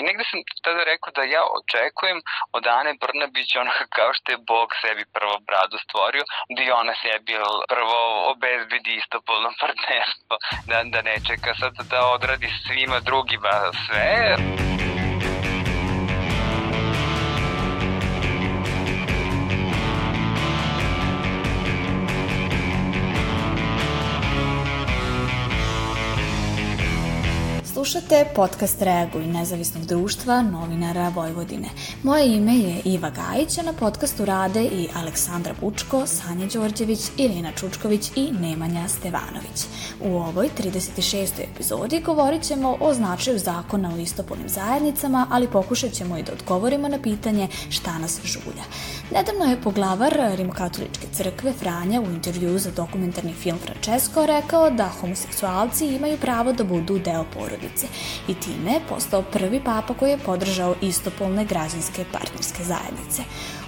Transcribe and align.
I 0.00 0.02
negde 0.08 0.24
sam 0.30 0.40
tada 0.66 0.82
rekao 0.92 1.10
da 1.18 1.22
ja 1.36 1.42
očekujem 1.58 2.18
od 2.56 2.64
Ane 2.78 2.92
Brnabić 3.02 3.50
ono 3.62 3.72
kao 3.96 4.10
što 4.16 4.32
je 4.32 4.44
Bog 4.52 4.68
sebi 4.82 5.04
prvo 5.16 5.36
bradu 5.48 5.76
stvorio, 5.86 6.24
da 6.54 6.60
i 6.62 6.70
ona 6.82 6.94
sebi 7.04 7.32
prvo 7.72 7.98
obezbedi 8.32 8.92
istopolno 9.00 9.50
partnerstvo, 9.60 10.34
da, 10.68 10.76
da 10.94 11.00
ne 11.08 11.16
čeka 11.28 11.52
sad 11.60 11.74
da 11.92 12.00
odradi 12.16 12.48
svima 12.66 12.98
drugima 13.08 13.54
sve. 13.84 14.10
Slušate 27.90 28.24
podcast 28.34 28.82
Reaguj 28.82 29.26
nezavisnog 29.26 29.84
društva 29.84 30.42
novinara 30.42 31.08
Vojvodine. 31.08 31.68
Moje 32.02 32.36
ime 32.36 32.56
je 32.58 32.82
Iva 32.84 33.10
Gajić, 33.10 33.58
a 33.58 33.62
na 33.62 33.72
podcastu 33.72 34.24
rade 34.24 34.64
i 34.64 34.88
Aleksandra 34.94 35.54
Bučko, 35.60 36.06
Sanja 36.06 36.46
Đorđević, 36.46 37.00
Irina 37.16 37.52
Čučković 37.52 38.10
i 38.16 38.32
Nemanja 38.32 38.88
Stevanović. 38.88 39.66
U 40.00 40.16
ovoj 40.16 40.48
36. 40.58 41.28
epizodi 41.52 42.00
govorit 42.00 42.42
ćemo 42.42 42.76
o 42.80 42.94
značaju 42.94 43.38
zakona 43.38 43.94
o 43.94 43.98
istopolnim 43.98 44.48
zajednicama, 44.48 45.26
ali 45.30 45.50
pokušat 45.50 45.92
ćemo 45.92 46.18
i 46.18 46.22
da 46.22 46.32
odgovorimo 46.32 46.88
na 46.88 46.98
pitanje 47.02 47.48
šta 47.70 47.98
nas 47.98 48.20
žulja. 48.24 48.64
Nedavno 49.14 49.44
je 49.44 49.60
poglavar 49.62 50.12
Rimokatoličke 50.36 51.06
crkve 51.12 51.52
Franja 51.52 52.00
u 52.00 52.04
intervju 52.04 52.58
za 52.58 52.70
dokumentarni 52.70 53.32
film 53.34 53.58
Francesco 53.58 54.26
rekao 54.26 54.70
da 54.70 54.88
homoseksualci 55.00 55.86
imaju 55.86 56.16
pravo 56.16 56.52
da 56.52 56.64
budu 56.64 56.98
deo 56.98 57.24
porodice 57.34 57.86
i 58.28 58.34
time 58.34 58.72
je 58.72 58.80
postao 58.88 59.22
prvi 59.22 59.60
papa 59.64 59.94
koji 59.94 60.10
je 60.10 60.18
podržao 60.18 60.74
istopolne 60.82 61.44
građanske 61.44 62.04
partnerske 62.12 62.64
zajednice. 62.64 63.22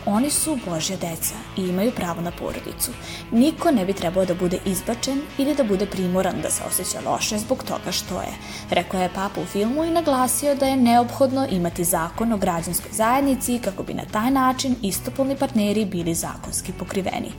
Oni 0.06 0.31
su 0.31 0.58
Božja 0.67 0.97
deca 0.97 1.34
i 1.56 1.61
imaju 1.61 1.92
pravo 1.92 2.20
na 2.20 2.31
porodicu. 2.31 2.91
Niko 3.31 3.70
ne 3.70 3.84
bi 3.84 3.92
trebao 3.92 4.25
da 4.25 4.34
bude 4.34 4.59
izbačen 4.64 5.20
ili 5.39 5.55
da 5.55 5.64
bude 5.64 5.86
primoran 5.86 6.41
da 6.42 6.50
se 6.50 6.62
osjeća 6.69 7.11
loše 7.11 7.39
zbog 7.39 7.64
toga 7.64 7.92
što 7.92 8.14
je. 8.14 8.33
Rekao 8.70 9.00
je 9.00 9.09
papa 9.14 9.41
u 9.41 9.44
filmu 9.44 9.84
i 9.84 9.91
naglasio 9.91 10.55
da 10.55 10.67
je 10.67 10.77
neophodno 10.77 11.47
imati 11.50 11.84
zakon 11.84 12.33
o 12.33 12.36
građanskoj 12.36 12.91
zajednici 12.92 13.61
kako 13.64 13.83
bi 13.83 13.94
na 13.94 14.05
taj 14.12 14.31
način 14.31 14.77
istopolni 14.83 15.36
partneri 15.36 15.84
bili 15.84 16.14
zakonski 16.14 16.72
pokriveni. 16.72 17.33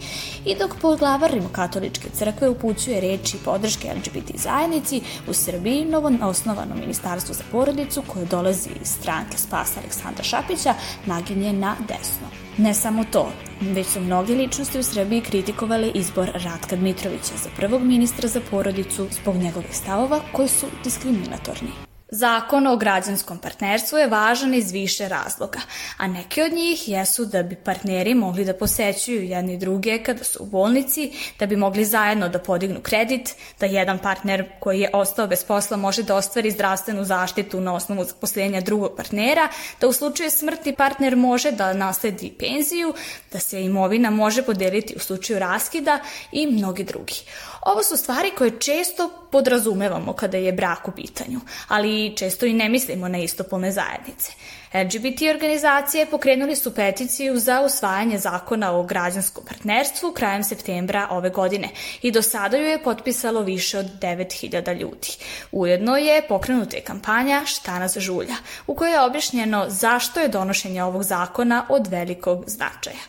I 0.46 0.56
dok 0.56 0.76
poglavar 0.82 1.32
Rimokatoličke 1.32 2.10
crkve 2.10 2.50
upućuje 2.50 3.02
reči 3.02 3.38
podrške 3.46 3.94
LGBT 3.96 4.36
zajednici, 4.36 5.02
u 5.28 5.34
Srbiji 5.34 5.86
novo 5.86 6.12
osnovano 6.22 6.76
ministarstvo 6.76 7.34
za 7.34 7.44
porodicu 7.52 8.04
koje 8.08 8.26
dolazi 8.26 8.70
iz 8.82 8.88
stranke 8.88 9.38
Spasa 9.38 9.80
Aleksandra 9.80 10.24
Šapića 10.24 10.74
naginje 11.06 11.54
na 11.54 11.76
desno. 11.88 12.28
Ne 12.58 12.74
samo 12.74 13.04
to, 13.12 13.32
već 13.62 13.88
su 13.88 14.02
mnoge 14.02 14.36
ličnosti 14.36 14.80
u 14.80 14.84
Srbiji 14.84 15.22
kritikovale 15.22 15.92
izbor 15.96 16.30
Ratka 16.34 16.76
Dmitrovića 16.76 17.34
za 17.44 17.50
prvog 17.58 17.84
ministra 17.84 18.28
za 18.28 18.42
porodicu 18.52 19.08
zbog 19.12 19.36
njegovih 19.36 19.78
stavova 19.78 20.20
koji 20.32 20.48
su 20.48 20.68
diskriminatorni. 20.84 21.93
Zakon 22.16 22.68
o 22.68 22.76
građanskom 22.78 23.38
partnerstvu 23.38 23.98
je 23.98 24.08
važan 24.08 24.54
iz 24.54 24.72
više 24.72 25.08
razloga, 25.08 25.60
a 25.98 26.08
neki 26.08 26.42
od 26.42 26.54
njih 26.54 26.90
jesu 26.90 27.26
da 27.26 27.44
bi 27.44 27.56
partneri 27.56 28.14
mogli 28.14 28.46
da 28.46 28.54
posećuju 28.54 29.24
jedni 29.24 29.58
druge 29.58 30.04
kada 30.04 30.24
su 30.24 30.44
u 30.44 30.46
bolnici, 30.46 31.12
da 31.40 31.46
bi 31.46 31.56
mogli 31.56 31.86
zajedno 31.86 32.30
da 32.30 32.40
podignu 32.40 32.82
kredit, 32.82 33.36
da 33.60 33.66
jedan 33.66 34.00
partner 34.00 34.46
koji 34.60 34.80
je 34.80 34.90
ostao 34.94 35.28
bez 35.28 35.44
posla 35.44 35.78
može 35.78 36.04
da 36.04 36.16
ostvari 36.16 36.52
zdravstvenu 36.52 37.04
zaštitu 37.04 37.62
na 37.62 37.74
osnovu 37.74 38.04
zaposlenja 38.04 38.62
drugog 38.62 38.96
partnera, 38.98 39.48
da 39.82 39.88
u 39.88 39.94
slučaju 39.94 40.32
smrti 40.32 40.76
partner 40.76 41.16
može 41.16 41.52
da 41.52 41.74
nasledi 41.74 42.34
penziju, 42.40 42.94
da 43.32 43.40
se 43.40 43.62
imovina 43.62 44.10
može 44.10 44.44
podeliti 44.44 44.96
u 44.96 45.00
slučaju 45.00 45.40
raskida 45.40 46.00
i 46.32 46.48
mnogi 46.48 46.84
drugi. 46.84 47.24
Ovo 47.66 47.84
su 47.84 47.98
stvari 47.98 48.32
koje 48.38 48.60
često 48.60 49.10
podrazumevamo 49.32 50.14
kada 50.14 50.38
je 50.38 50.52
brak 50.52 50.88
u 50.88 50.92
pitanju, 50.92 51.40
ali 51.68 52.03
često 52.10 52.46
i 52.46 52.54
ne 52.54 52.70
mislimo 52.70 53.08
na 53.08 53.18
istopolne 53.18 53.72
zajednice. 53.72 54.32
LGBT 54.74 55.22
organizacije 55.36 56.06
pokrenuli 56.06 56.56
su 56.56 56.76
peticiju 56.76 57.40
za 57.40 57.62
usvajanje 57.62 58.18
zakona 58.18 58.72
o 58.72 58.84
građanskom 58.84 59.44
partnerstvu 59.46 60.12
krajem 60.12 60.44
septembra 60.44 61.08
ove 61.10 61.30
godine 61.30 61.70
i 62.02 62.12
do 62.12 62.22
sada 62.22 62.58
ju 62.58 62.66
je 62.66 62.84
potpisalo 62.84 63.42
više 63.42 63.80
od 63.80 63.86
9000 64.02 64.80
ljudi. 64.80 65.10
Ujedno 65.52 65.98
je 65.98 66.22
pokrenuta 66.28 66.78
kampanja 66.86 67.42
Šta 67.46 67.80
nas 67.80 67.98
žulja, 67.98 68.36
u 68.68 68.76
kojoj 68.76 68.94
je 68.94 69.02
objašnjeno 69.02 69.66
zašto 69.68 70.20
je 70.20 70.28
donošenje 70.28 70.84
ovog 70.84 71.04
zakona 71.04 71.66
od 71.70 71.88
velikog 71.88 72.44
značaja. 72.48 73.04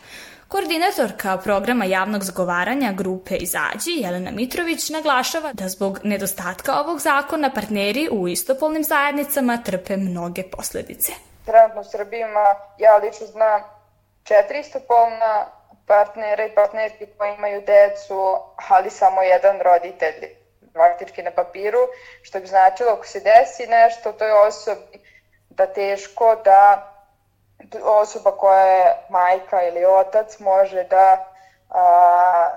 Koordinatorka 0.55 1.37
programa 1.43 1.85
javnog 1.85 2.23
zagovaranja 2.23 2.91
grupe 2.91 3.35
Izađi, 3.35 3.91
Jelena 3.95 4.31
Mitrović, 4.31 4.89
naglašava 4.89 5.53
da 5.53 5.67
zbog 5.69 5.99
nedostatka 6.03 6.79
ovog 6.79 6.99
zakona 6.99 7.49
partneri 7.55 8.09
u 8.11 8.27
istopolnim 8.27 8.83
zajednicama 8.83 9.57
trpe 9.65 9.97
mnoge 9.97 10.43
posledice. 10.43 11.11
Trenutno 11.45 11.81
u 11.81 11.83
Srbiji 11.83 12.19
ima, 12.19 12.45
ja 12.77 12.95
lično 12.95 13.27
znam, 13.27 13.61
četiri 14.23 14.59
istopolna 14.59 15.45
partnera 15.87 16.45
i 16.45 16.55
partnerki 16.55 17.05
koji 17.17 17.33
imaju 17.33 17.61
decu, 17.61 18.37
ali 18.69 18.89
samo 18.89 19.21
jedan 19.21 19.59
roditelj 19.59 20.19
faktički 20.73 21.23
na 21.23 21.31
papiru, 21.31 21.83
što 22.21 22.39
bi 22.39 22.47
značilo 22.47 22.91
ako 22.91 23.05
se 23.05 23.19
desi 23.19 23.67
nešto 23.67 24.11
toj 24.11 24.31
osobi 24.31 24.99
da 25.49 25.65
teško 25.65 26.35
da 26.45 26.91
osoba 27.83 28.31
koja 28.31 28.65
je 28.65 28.95
majka 29.09 29.63
ili 29.63 29.85
otac 29.85 30.39
može 30.39 30.83
da 30.83 31.17
a, 31.69 32.49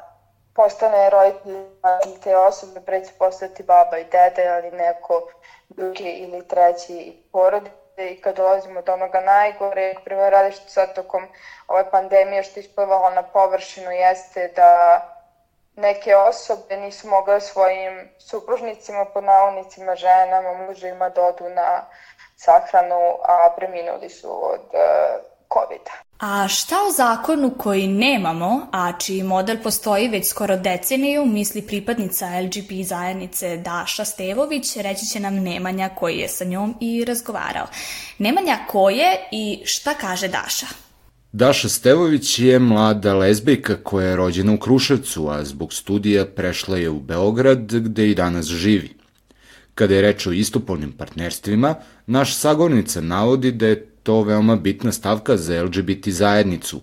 postane 0.54 1.10
roditelj 1.10 2.18
te 2.22 2.36
osobe, 2.36 2.80
pre 2.80 3.04
će 3.04 3.12
postati 3.18 3.62
baba 3.62 3.98
i 3.98 4.04
dede, 4.04 4.48
ali 4.48 4.70
neko 4.70 5.22
drugi 5.68 6.08
ili 6.08 6.48
treći 6.48 7.22
porodice. 7.32 7.74
I 7.98 8.20
kad 8.20 8.36
dolazimo 8.36 8.82
do 8.82 8.92
onoga 8.92 9.20
najgore, 9.20 9.94
prvo 10.04 10.30
radi 10.30 10.52
što 10.52 10.68
sad 10.68 10.94
tokom 10.94 11.28
ove 11.68 11.90
pandemije 11.90 12.42
što 12.42 12.60
isplivalo 12.60 13.10
na 13.10 13.22
površinu 13.22 13.90
jeste 13.90 14.48
da 14.56 15.00
neke 15.76 16.16
osobe 16.16 16.76
nisu 16.76 17.08
mogle 17.08 17.40
svojim 17.40 18.08
supružnicima, 18.18 19.04
po 19.04 19.20
navodnicima, 19.20 19.96
ženama, 19.96 20.52
mužima 20.52 21.08
da 21.08 21.22
odu 21.22 21.48
na 21.48 21.86
sahranu, 22.44 23.02
a 23.32 23.36
preminuli 23.56 24.10
su 24.10 24.28
od 24.28 24.66
uh, 24.72 24.80
COVID-a. 25.54 26.08
A 26.20 26.48
šta 26.48 26.74
o 26.88 26.92
zakonu 26.92 27.50
koji 27.58 27.86
nemamo, 27.86 28.66
a 28.72 28.92
čiji 28.98 29.22
model 29.22 29.56
postoji 29.62 30.08
već 30.08 30.28
skoro 30.28 30.56
deceniju, 30.56 31.26
misli 31.26 31.62
pripadnica 31.62 32.26
LGP 32.40 32.86
zajednice 32.86 33.56
Daša 33.56 34.04
Stevović, 34.04 34.76
reći 34.76 35.06
će 35.06 35.20
nam 35.20 35.34
Nemanja 35.34 35.88
koji 35.88 36.16
je 36.16 36.28
sa 36.28 36.44
njom 36.44 36.74
i 36.80 37.04
razgovarao. 37.04 37.66
Nemanja 38.18 38.58
ko 38.68 38.90
je 38.90 39.28
i 39.32 39.62
šta 39.64 39.94
kaže 39.94 40.28
Daša? 40.28 40.66
Daša 41.32 41.68
Stevović 41.68 42.38
je 42.38 42.58
mlada 42.58 43.14
lezbijka 43.14 43.76
koja 43.82 44.08
je 44.08 44.16
rođena 44.16 44.52
u 44.52 44.58
Kruševcu, 44.58 45.28
a 45.28 45.44
zbog 45.44 45.72
studija 45.72 46.26
prešla 46.26 46.76
je 46.76 46.90
u 46.90 47.00
Beograd 47.00 47.74
gde 47.74 48.08
i 48.10 48.14
danas 48.14 48.46
živi. 48.46 48.97
Kada 49.78 49.94
je 49.94 50.02
reč 50.02 50.26
o 50.26 50.32
istopolnim 50.32 50.92
partnerstvima, 50.98 51.74
naš 52.06 52.34
sagovornica 52.36 53.00
navodi 53.00 53.52
da 53.52 53.66
je 53.66 53.76
to 54.02 54.22
veoma 54.22 54.56
bitna 54.56 54.92
stavka 54.92 55.36
za 55.36 55.62
LGBT 55.62 56.08
zajednicu, 56.08 56.80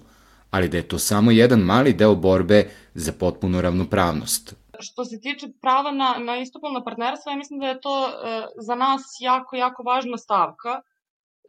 ali 0.51 0.69
da 0.69 0.77
je 0.77 0.87
to 0.87 0.99
samo 0.99 1.31
jedan 1.31 1.59
mali 1.59 1.93
deo 1.93 2.15
borbe 2.15 2.69
za 2.93 3.11
potpunu 3.19 3.61
ravnopravnost. 3.61 4.53
Što 4.79 5.05
se 5.05 5.19
tiče 5.21 5.47
prava 5.61 5.91
na, 5.91 6.15
na 6.19 6.37
istopolno 6.37 6.83
partnerstvo, 6.83 7.31
ja 7.31 7.37
mislim 7.37 7.59
da 7.59 7.67
je 7.67 7.81
to 7.81 7.95
e, 8.07 8.45
za 8.67 8.75
nas 8.75 9.01
jako, 9.19 9.55
jako 9.55 9.83
važna 9.83 10.17
stavka, 10.17 10.81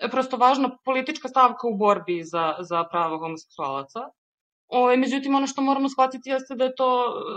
e, 0.00 0.10
prosto 0.10 0.36
važna 0.36 0.70
politička 0.84 1.28
stavka 1.28 1.68
u 1.68 1.76
borbi 1.76 2.24
za, 2.24 2.54
za 2.60 2.84
prava 2.84 3.18
homoseksualaca. 3.18 4.00
O, 4.68 4.96
međutim, 4.96 5.34
ono 5.34 5.46
što 5.46 5.62
moramo 5.62 5.88
shvatiti 5.88 6.30
jeste 6.30 6.54
da 6.54 6.64
je 6.64 6.74
to 6.74 6.90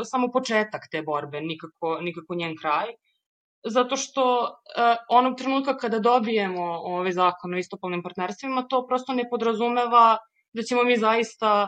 samo 0.03 0.31
početak 0.31 0.89
te 0.91 1.01
borbe, 1.01 1.41
nikako, 1.41 1.99
nikako 2.01 2.35
njen 2.35 2.57
kraj 2.61 2.93
zato 3.67 3.95
što 3.95 4.41
uh, 4.43 4.95
onog 5.09 5.37
trenutka 5.37 5.77
kada 5.77 5.99
dobijemo 5.99 6.63
ovaj 6.63 7.11
zakon 7.11 7.53
o 7.53 7.57
istopolnim 7.57 8.03
partnerstvima, 8.03 8.67
to 8.67 8.85
prosto 8.87 9.13
ne 9.13 9.29
podrazumeva 9.29 10.17
da 10.53 10.63
ćemo 10.63 10.83
mi 10.83 10.97
zaista 10.97 11.67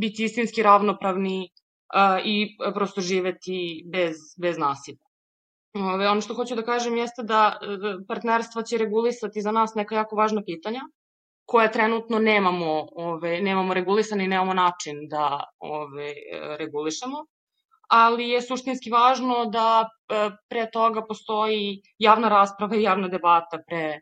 biti 0.00 0.24
istinski 0.24 0.62
ravnopravni 0.62 1.48
uh, 1.94 2.20
i 2.24 2.56
prosto 2.74 3.00
živeti 3.00 3.84
bez, 3.92 4.16
bez 4.42 4.58
nasilja. 4.58 5.12
Ove, 5.74 6.08
ono 6.08 6.20
što 6.20 6.34
hoću 6.34 6.54
da 6.54 6.62
kažem 6.62 6.96
jeste 6.96 7.22
da 7.22 7.58
e, 7.60 7.66
partnerstva 8.08 8.62
će 8.62 8.78
regulisati 8.78 9.40
za 9.40 9.52
nas 9.52 9.74
neka 9.74 9.94
jako 9.94 10.16
važna 10.16 10.42
pitanja, 10.46 10.80
koje 11.44 11.72
trenutno 11.72 12.18
nemamo, 12.18 12.86
ove, 12.92 13.40
nemamo 13.40 13.74
regulisane 13.74 14.24
i 14.24 14.28
nemamo 14.28 14.54
način 14.54 15.08
da 15.08 15.44
ove, 15.58 16.12
regulišemo 16.58 17.24
ali 17.92 18.28
je 18.28 18.42
suštinski 18.42 18.90
važno 18.90 19.44
da 19.52 19.84
e, 19.84 20.30
pre 20.48 20.70
toga 20.72 21.04
postoji 21.08 21.82
javna 21.98 22.28
rasprava 22.28 22.76
i 22.76 22.82
javna 22.82 23.08
debata 23.08 23.58
pre 23.66 24.00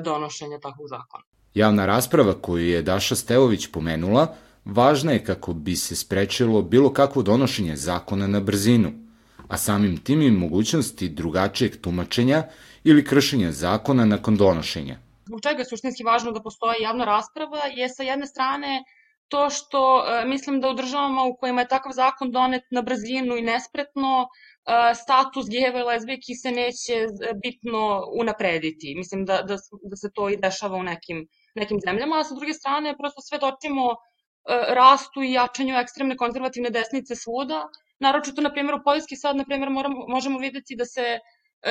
donošenja 0.00 0.58
takvog 0.58 0.88
zakona. 0.88 1.22
Javna 1.54 1.86
rasprava 1.86 2.32
koju 2.42 2.66
je 2.66 2.82
Daša 2.82 3.14
Stevović 3.16 3.66
pomenula 3.72 4.26
važna 4.64 5.12
je 5.12 5.24
kako 5.24 5.52
bi 5.52 5.76
se 5.76 5.96
sprečilo 5.96 6.62
bilo 6.62 6.92
kakvo 6.92 7.22
donošenje 7.22 7.76
zakona 7.76 8.26
na 8.26 8.40
brzinu, 8.40 8.92
a 9.48 9.56
samim 9.56 9.96
tim 9.96 10.22
i 10.22 10.30
mogućnosti 10.30 11.08
drugačijeg 11.08 11.80
tumačenja 11.80 12.42
ili 12.84 13.04
kršenja 13.04 13.52
zakona 13.52 14.04
nakon 14.04 14.36
donošenja. 14.36 14.98
Zbog 15.26 15.40
čega 15.40 15.58
je 15.58 15.64
suštinski 15.64 16.04
važno 16.04 16.32
da 16.32 16.42
postoji 16.42 16.82
javna 16.82 17.04
rasprava 17.04 17.66
je 17.76 17.88
sa 17.88 18.02
jedne 18.02 18.26
strane 18.26 18.84
to 19.28 19.50
što 19.50 20.04
e, 20.06 20.24
mislim 20.24 20.60
da 20.60 20.68
u 20.68 20.74
državama 20.74 21.22
u 21.22 21.36
kojima 21.36 21.60
je 21.60 21.68
takav 21.68 21.92
zakon 21.92 22.30
donet 22.30 22.62
na 22.70 22.82
brzinu 22.82 23.36
i 23.36 23.42
nespretno, 23.42 24.26
e, 24.26 24.94
status 24.94 25.46
gejeva 25.50 25.80
i 25.80 25.82
lezbijki 25.82 26.34
se 26.34 26.50
neće 26.50 26.94
e, 26.94 27.06
bitno 27.42 28.02
unaprediti. 28.20 28.94
Mislim 28.96 29.24
da, 29.24 29.42
da, 29.42 29.56
da 29.90 29.96
se 29.96 30.10
to 30.14 30.28
i 30.28 30.36
dešava 30.36 30.76
u 30.76 30.82
nekim, 30.82 31.26
nekim 31.54 31.80
zemljama, 31.86 32.18
a 32.18 32.24
sa 32.24 32.34
druge 32.34 32.52
strane 32.52 32.96
prosto 32.96 33.20
svedočimo 33.20 33.94
rastu 34.68 35.22
i 35.22 35.32
jačanju 35.32 35.74
ekstremne 35.74 36.16
konzervativne 36.16 36.70
desnice 36.70 37.16
svuda. 37.16 37.64
Naročito, 37.98 38.42
na 38.42 38.52
primjer, 38.52 38.74
u 38.74 38.84
Poljski 38.84 39.16
sad, 39.16 39.36
na 39.36 39.44
primjer, 39.44 39.70
moramo, 39.70 40.04
možemo 40.08 40.38
videti 40.38 40.76
da 40.76 40.84
se 40.84 41.18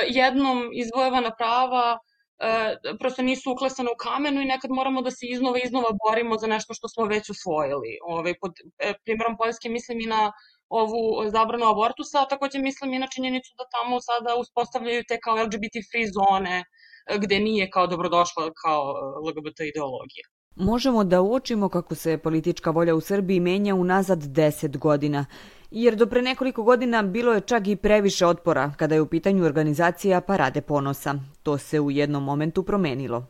jednom 0.08 0.70
izvojevana 0.74 1.30
prava 1.38 1.98
e, 2.38 2.76
prosto 2.98 3.22
nisu 3.22 3.52
uklesane 3.52 3.90
u 3.90 3.96
kamenu 3.98 4.40
i 4.40 4.44
nekad 4.44 4.70
moramo 4.70 5.02
da 5.02 5.10
se 5.10 5.26
iznova 5.26 5.58
iznova 5.64 5.90
borimo 6.06 6.38
za 6.38 6.46
nešto 6.46 6.74
što 6.74 6.88
smo 6.88 7.04
već 7.04 7.30
usvojili. 7.30 7.98
Ove, 8.02 8.20
ovaj, 8.20 8.34
pod 8.40 8.52
e, 8.78 8.92
primjerom 9.04 9.36
Poljske 9.36 9.68
mislim 9.68 10.00
i 10.00 10.06
na 10.06 10.32
ovu 10.68 11.30
zabranu 11.30 11.66
abortusa, 11.66 12.22
a 12.22 12.28
takođe 12.28 12.58
mislim 12.58 12.94
i 12.94 12.98
na 12.98 13.06
činjenicu 13.14 13.54
da 13.58 13.64
tamo 13.74 14.00
sada 14.00 14.36
uspostavljaju 14.40 15.02
te 15.08 15.18
kao 15.24 15.34
LGBT 15.34 15.76
free 15.90 16.06
zone, 16.16 16.64
e, 17.06 17.18
gde 17.18 17.38
nije 17.38 17.70
kao 17.70 17.86
dobrodošla 17.86 18.50
kao 18.64 18.82
e, 18.82 19.28
LGBT 19.28 19.60
ideologija. 19.60 20.26
Možemo 20.56 21.04
da 21.04 21.20
uočimo 21.20 21.68
kako 21.68 21.94
se 21.94 22.18
politička 22.18 22.70
volja 22.70 22.94
u 22.94 23.00
Srbiji 23.00 23.40
menja 23.40 23.74
unazad 23.74 24.18
10 24.18 24.78
godina 24.78 25.26
jer 25.70 25.96
do 25.96 26.06
pre 26.06 26.22
nekoliko 26.22 26.62
godina 26.62 27.02
bilo 27.02 27.32
je 27.32 27.40
čak 27.40 27.66
i 27.66 27.76
previše 27.76 28.26
otpora 28.26 28.72
kada 28.76 28.94
je 28.94 29.00
u 29.00 29.06
pitanju 29.06 29.44
organizacija 29.44 30.20
Parade 30.20 30.60
ponosa. 30.60 31.14
To 31.42 31.58
se 31.58 31.80
u 31.80 31.90
jednom 31.90 32.24
momentu 32.24 32.62
promenilo. 32.62 33.26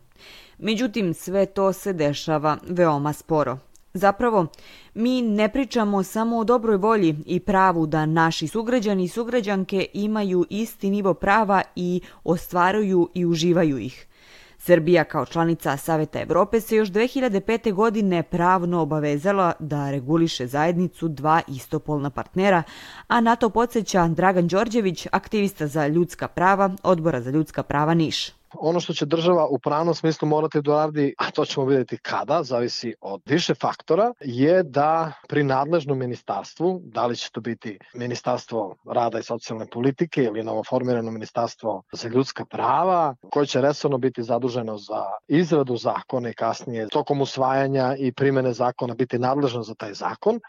Međutim, 0.58 1.14
sve 1.14 1.46
to 1.46 1.72
se 1.72 1.92
dešava 1.92 2.58
veoma 2.68 3.12
sporo. 3.12 3.58
Zapravo, 3.94 4.46
mi 4.94 5.22
ne 5.22 5.52
pričamo 5.52 6.02
samo 6.02 6.38
o 6.38 6.44
dobroj 6.44 6.76
volji 6.76 7.16
i 7.26 7.40
pravu 7.40 7.86
da 7.86 8.06
naši 8.06 8.48
sugrađani 8.48 9.04
i 9.04 9.08
sugrađanke 9.08 9.86
imaju 9.92 10.44
isti 10.50 10.90
nivo 10.90 11.14
prava 11.14 11.62
i 11.76 12.00
ostvaruju 12.24 13.08
i 13.14 13.26
uživaju 13.26 13.78
ih– 13.78 14.06
Srbija 14.58 15.04
kao 15.04 15.26
članica 15.26 15.76
Saveta 15.76 16.20
Evrope 16.20 16.60
se 16.60 16.76
još 16.76 16.88
2005. 16.88 17.72
godine 17.72 18.22
pravno 18.22 18.80
obavezala 18.80 19.52
da 19.58 19.90
reguliše 19.90 20.46
zajednicu 20.46 21.08
dva 21.08 21.40
istopolna 21.48 22.10
partnera, 22.10 22.62
a 23.08 23.20
na 23.20 23.36
to 23.36 23.50
podsjeća 23.50 24.08
Dragan 24.08 24.48
Đorđević, 24.48 25.06
aktivista 25.12 25.66
za 25.66 25.86
ljudska 25.86 26.28
prava, 26.28 26.70
Odbora 26.82 27.20
za 27.20 27.30
ljudska 27.30 27.62
prava 27.62 27.94
Niš. 27.94 28.35
Ono 28.54 28.80
što 28.80 28.92
će 28.92 29.06
država 29.06 29.46
u 29.46 29.58
pravnom 29.58 29.94
smislu 29.94 30.28
morati 30.28 30.62
da 30.62 30.84
radi, 30.84 31.14
a 31.18 31.30
to 31.30 31.44
ćemo 31.44 31.66
vidjeti 31.66 31.98
kada, 31.98 32.42
zavisi 32.42 32.94
od 33.00 33.22
više 33.24 33.54
faktora, 33.54 34.12
je 34.20 34.62
da 34.62 35.12
pri 35.28 35.44
nadležnom 35.44 35.98
ministarstvu, 35.98 36.80
da 36.84 37.06
li 37.06 37.16
će 37.16 37.30
to 37.32 37.40
biti 37.40 37.78
Ministarstvo 37.94 38.76
rada 38.86 39.18
i 39.18 39.22
socijalne 39.22 39.66
politike 39.66 40.22
ili 40.22 40.44
novoformirano 40.44 41.10
Ministarstvo 41.10 41.82
za 41.92 42.08
ljudska 42.08 42.44
prava, 42.44 43.14
koje 43.30 43.46
će 43.46 43.60
resorno 43.60 43.98
biti 43.98 44.22
zaduženo 44.22 44.78
za 44.78 45.04
izradu 45.28 45.76
zakona 45.76 46.28
i 46.28 46.34
kasnije 46.34 46.88
tokom 46.88 47.20
usvajanja 47.20 47.94
i 47.98 48.12
primene 48.12 48.52
zakona 48.52 48.94
biti 48.94 49.18
nadležno 49.18 49.62
za 49.62 49.74
taj 49.74 49.94
zakon, 49.94 50.36
e, 50.36 50.40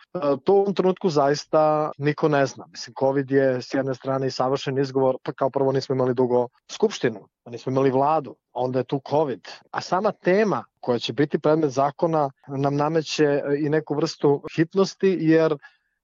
to 0.44 0.54
u 0.54 0.58
ovom 0.58 0.74
trenutku 0.74 1.10
zaista 1.10 1.92
niko 1.98 2.28
ne 2.28 2.46
zna. 2.46 2.66
Mislim, 2.72 2.94
COVID 3.00 3.32
je 3.32 3.62
s 3.62 3.74
jedne 3.74 3.96
strane 3.96 4.28
i 4.28 4.32
savršen 4.32 4.78
izgovor, 4.78 5.18
pa 5.24 5.32
kao 5.32 5.50
prvo 5.50 5.72
nismo 5.72 5.96
imali 5.96 6.14
dugo 6.14 6.48
skupštinu, 6.72 7.28
nismo 7.50 7.72
imali 7.72 7.92
vladu, 7.92 8.36
onda 8.54 8.80
je 8.80 8.84
tu 8.84 9.02
COVID. 9.10 9.48
A 9.72 9.82
sama 9.82 10.12
tema 10.12 10.64
koja 10.80 11.00
će 11.00 11.14
biti 11.14 11.40
predmet 11.40 11.72
zakona 11.72 12.32
nam 12.48 12.76
nameće 12.76 13.42
i 13.60 13.70
neku 13.70 13.96
vrstu 13.96 14.44
hitnosti, 14.56 15.18
jer 15.22 15.58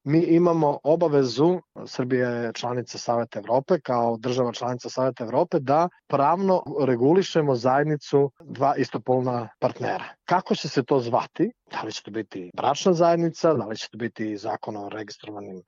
mi 0.04 0.19
imamo 0.19 0.80
obavezu, 0.84 1.60
Srbija 1.88 2.30
je 2.30 2.53
članica 2.53 2.97
Saveta 2.97 3.39
Evrope, 3.39 3.80
kao 3.80 4.18
država 4.18 4.51
članica 4.51 4.89
Saveta 4.89 5.24
Evrope, 5.24 5.59
da 5.59 5.89
pravno 6.07 6.63
regulišemo 6.85 7.56
zajednicu 7.56 8.31
dva 8.44 8.75
istopolna 8.77 9.50
partnera. 9.59 10.06
Kako 10.25 10.56
će 10.56 10.69
se 10.69 10.83
to 10.83 11.00
zvati? 11.00 11.51
Da 11.71 11.81
li 11.81 11.91
će 11.91 12.03
to 12.03 12.12
biti 12.12 12.51
bračna 12.56 12.94
zajednica, 12.94 13.53
da 13.53 13.65
li 13.65 13.77
će 13.77 13.89
to 13.89 13.97
biti 13.97 14.38
zakon 14.38 14.77
o 14.77 14.89
registrovanim 14.89 15.62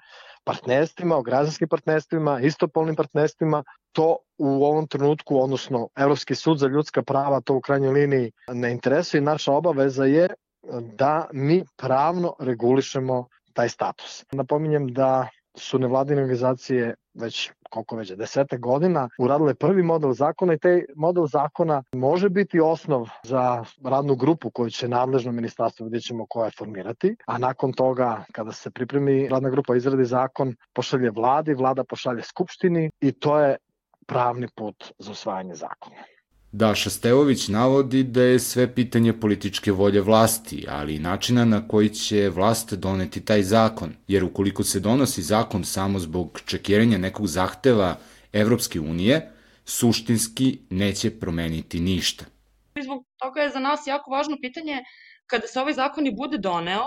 partnerstvima, 0.43 1.17
o 1.17 1.21
građanskim 1.21 1.67
partnerstvima, 1.67 2.39
istopolnim 2.39 2.95
partnerstvima, 2.95 3.63
to 3.91 4.17
u 4.37 4.65
ovom 4.65 4.87
trenutku, 4.87 5.39
odnosno 5.39 5.87
Evropski 5.95 6.35
sud 6.35 6.57
za 6.57 6.67
ljudska 6.67 7.03
prava 7.03 7.41
to 7.41 7.55
u 7.55 7.61
krajnjoj 7.61 7.91
liniji 7.91 8.31
ne 8.47 8.71
interesuje 8.71 9.21
naša 9.21 9.51
obaveza 9.51 10.05
je 10.05 10.27
da 10.81 11.27
mi 11.33 11.63
pravno 11.77 12.35
regulišemo 12.39 13.27
taj 13.53 13.69
status. 13.69 14.25
Napominjem 14.31 14.87
da 14.87 15.27
su 15.55 15.79
nevladine 15.79 16.21
organizacije 16.21 16.95
već 17.13 17.51
koliko 17.69 17.95
već, 17.95 18.11
desete 18.11 18.57
godina 18.57 19.09
uradile 19.19 19.55
prvi 19.55 19.83
model 19.83 20.11
zakona 20.11 20.53
i 20.53 20.59
taj 20.59 20.83
model 20.95 21.25
zakona 21.25 21.83
može 21.93 22.29
biti 22.29 22.59
osnov 22.59 23.09
za 23.23 23.63
radnu 23.83 24.15
grupu 24.15 24.49
koju 24.49 24.69
će 24.69 24.87
nadležno 24.87 25.31
ministarstvo 25.31 25.83
vidjet 25.83 26.03
ćemo 26.03 26.25
koja 26.29 26.45
je 26.45 26.51
formirati, 26.57 27.15
a 27.27 27.37
nakon 27.37 27.73
toga 27.73 28.23
kada 28.31 28.51
se 28.51 28.71
pripremi 28.71 29.27
radna 29.27 29.49
grupa 29.49 29.75
izradi 29.75 30.05
zakon, 30.05 30.55
pošalje 30.73 31.11
vladi, 31.11 31.53
vlada 31.53 31.83
pošalje 31.83 32.23
skupštini 32.23 32.91
i 33.01 33.11
to 33.11 33.39
je 33.39 33.55
pravni 34.07 34.47
put 34.55 34.93
za 34.99 35.11
usvajanje 35.11 35.55
zakona. 35.55 36.14
Daša 36.57 36.89
Stevović 36.89 37.47
navodi 37.47 38.03
da 38.03 38.21
je 38.23 38.39
sve 38.39 38.75
pitanje 38.75 39.13
političke 39.13 39.71
volje 39.71 40.01
vlasti, 40.01 40.65
ali 40.69 40.95
i 40.95 40.99
načina 40.99 41.45
na 41.45 41.67
koji 41.67 41.89
će 41.89 42.29
vlast 42.29 42.73
doneti 42.73 43.25
taj 43.25 43.43
zakon, 43.43 43.93
jer 44.07 44.23
ukoliko 44.23 44.63
se 44.63 44.79
donosi 44.79 45.21
zakon 45.21 45.65
samo 45.65 45.99
zbog 45.99 46.41
čekiranja 46.45 46.97
nekog 46.97 47.27
zahteva 47.27 47.97
Evropske 48.33 48.79
unije, 48.79 49.31
suštinski 49.65 50.59
neće 50.69 51.11
promeniti 51.19 51.79
ništa. 51.79 52.25
Zbog 52.83 53.05
toga 53.17 53.41
je 53.41 53.49
za 53.49 53.59
nas 53.59 53.87
jako 53.87 54.11
važno 54.11 54.37
pitanje 54.41 54.83
kada 55.27 55.47
se 55.47 55.59
ovaj 55.59 55.73
zakon 55.73 56.07
i 56.07 56.15
bude 56.15 56.37
doneo, 56.37 56.85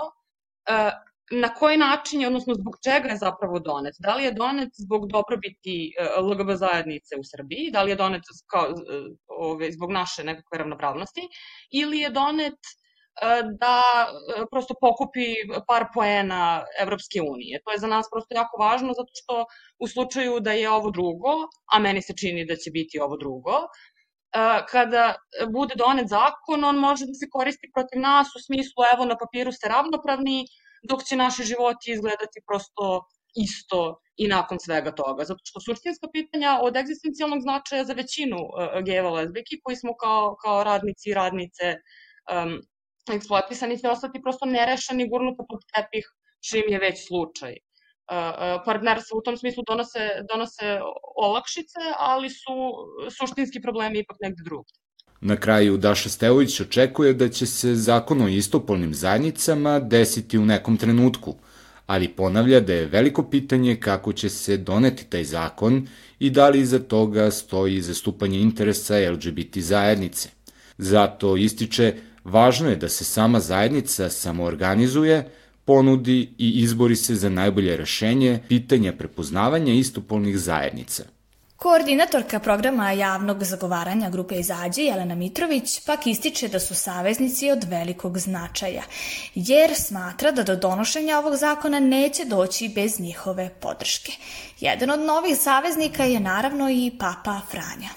e, 0.65 0.91
na 1.31 1.53
koji 1.53 1.77
način 1.77 2.21
je, 2.21 2.27
odnosno 2.27 2.53
zbog 2.53 2.75
čega 2.83 3.09
je 3.09 3.17
zapravo 3.17 3.59
donet? 3.59 3.95
Da 3.99 4.15
li 4.15 4.23
je 4.23 4.31
donet 4.31 4.69
zbog 4.73 5.07
dobrobiti 5.11 5.93
e, 5.99 6.21
LGB 6.21 6.51
zajednice 6.55 7.15
u 7.19 7.23
Srbiji, 7.23 7.71
da 7.71 7.83
li 7.83 7.91
je 7.91 7.95
donet 7.95 8.21
kao, 8.47 8.65
e, 8.69 8.73
ove, 9.27 9.71
zbog 9.71 9.91
naše 9.91 10.23
nekakve 10.23 10.57
ravnopravnosti, 10.57 11.27
ili 11.71 11.99
je 11.99 12.09
donet 12.09 12.53
e, 12.53 13.43
da 13.59 13.81
prosto 14.51 14.73
pokupi 14.81 15.25
par 15.67 15.85
poena 15.93 16.63
Evropske 16.79 17.21
unije. 17.21 17.61
To 17.65 17.71
je 17.71 17.79
za 17.79 17.87
nas 17.87 18.09
prosto 18.11 18.35
jako 18.35 18.57
važno 18.57 18.93
zato 18.93 19.11
što 19.13 19.45
u 19.79 19.87
slučaju 19.87 20.39
da 20.39 20.51
je 20.51 20.69
ovo 20.69 20.91
drugo, 20.91 21.33
a 21.73 21.79
meni 21.79 22.01
se 22.01 22.13
čini 22.17 22.45
da 22.45 22.55
će 22.55 22.71
biti 22.71 22.99
ovo 22.99 23.17
drugo, 23.17 23.51
kada 24.69 25.15
bude 25.53 25.75
donet 25.75 26.07
zakon, 26.07 26.63
on 26.63 26.77
može 26.77 27.05
da 27.05 27.13
se 27.13 27.29
koristi 27.31 27.71
protiv 27.73 28.01
nas 28.01 28.27
u 28.35 28.39
smislu 28.39 28.83
evo 28.93 29.05
na 29.05 29.17
papiru 29.17 29.51
ste 29.51 29.69
ravnopravni, 29.69 30.45
dok 30.83 31.03
će 31.03 31.15
naši 31.15 31.43
životi 31.43 31.91
izgledati 31.91 32.39
prosto 32.47 33.05
isto 33.35 33.99
i 34.17 34.27
nakon 34.27 34.57
svega 34.59 34.91
toga. 34.91 35.25
Zato 35.25 35.39
što 35.43 35.59
suštinska 35.59 36.07
pitanja 36.13 36.59
od 36.61 36.75
egzistencijalnog 36.75 37.41
značaja 37.41 37.83
za 37.83 37.93
većinu 37.93 38.37
uh, 38.37 38.83
gejeva 38.85 39.09
lezbijki 39.09 39.61
koji 39.63 39.75
smo 39.75 39.95
kao, 39.95 40.35
kao 40.43 40.63
radnici 40.63 41.09
i 41.09 41.13
radnice 41.13 41.75
um, 41.75 42.59
eksploatisani 43.15 43.79
će 43.79 43.89
ostati 43.89 44.21
prosto 44.21 44.45
nerešeni, 44.45 45.09
gurnuto 45.09 45.45
pod 45.49 45.59
tepih 45.73 46.05
čim 46.49 46.63
je 46.67 46.79
već 46.79 47.07
slučaj. 47.07 47.51
Uh, 47.51 48.17
uh, 48.17 48.61
partnerstva 48.65 49.17
u 49.17 49.21
tom 49.21 49.37
smislu 49.37 49.63
donose, 49.67 49.99
donose 50.29 50.79
olakšice, 51.15 51.81
ali 51.97 52.29
su 52.29 52.55
suštinski 53.17 53.61
problemi 53.61 53.99
ipak 53.99 54.17
negde 54.21 54.43
drugde. 54.43 54.73
Na 55.21 55.35
kraju 55.35 55.77
Daša 55.77 56.09
Stevović 56.09 56.59
očekuje 56.59 57.13
da 57.13 57.29
će 57.29 57.45
se 57.45 57.75
zakon 57.75 58.21
o 58.21 58.27
istopolnim 58.27 58.93
zajednicama 58.93 59.79
desiti 59.79 60.37
u 60.37 60.45
nekom 60.45 60.77
trenutku, 60.77 61.35
ali 61.87 62.07
ponavlja 62.07 62.59
da 62.59 62.73
je 62.73 62.85
veliko 62.85 63.23
pitanje 63.23 63.75
kako 63.75 64.13
će 64.13 64.29
se 64.29 64.57
doneti 64.57 65.05
taj 65.05 65.23
zakon 65.23 65.87
i 66.19 66.29
da 66.29 66.49
li 66.49 66.59
iza 66.59 66.79
toga 66.79 67.31
stoji 67.31 67.81
zastupanje 67.81 68.39
interesa 68.39 69.11
LGBT 69.11 69.57
zajednice. 69.57 70.29
Zato 70.77 71.37
ističe, 71.37 71.93
važno 72.23 72.69
je 72.69 72.75
da 72.75 72.89
se 72.89 73.03
sama 73.03 73.39
zajednica 73.39 74.09
samoorganizuje, 74.09 75.29
ponudi 75.65 76.29
i 76.37 76.49
izbori 76.49 76.95
se 76.95 77.15
za 77.15 77.29
najbolje 77.29 77.77
rešenje 77.77 78.39
pitanja 78.47 78.93
prepoznavanja 78.93 79.73
istopolnih 79.73 80.39
zajednica– 80.39 81.03
Koordinatorka 81.59 82.39
programa 82.39 82.91
javnog 82.91 83.43
zagovaranja 83.43 84.09
grupe 84.09 84.35
Izađi, 84.35 84.81
Jelena 84.81 85.15
Mitrović, 85.15 85.85
pak 85.85 86.07
ističe 86.07 86.47
da 86.47 86.59
su 86.59 86.75
saveznici 86.75 87.51
od 87.51 87.63
velikog 87.69 88.17
značaja, 88.17 88.83
jer 89.35 89.75
smatra 89.75 90.31
da 90.31 90.43
do 90.43 90.55
donošenja 90.55 91.17
ovog 91.19 91.35
zakona 91.35 91.79
neće 91.79 92.25
doći 92.25 92.71
bez 92.75 92.99
njihove 92.99 93.49
podrške. 93.61 94.11
Jedan 94.59 94.89
od 94.89 94.99
novih 94.99 95.37
saveznika 95.37 96.03
je 96.03 96.19
naravno 96.19 96.69
i 96.69 96.91
Papa 96.99 97.41
Franja. 97.51 97.91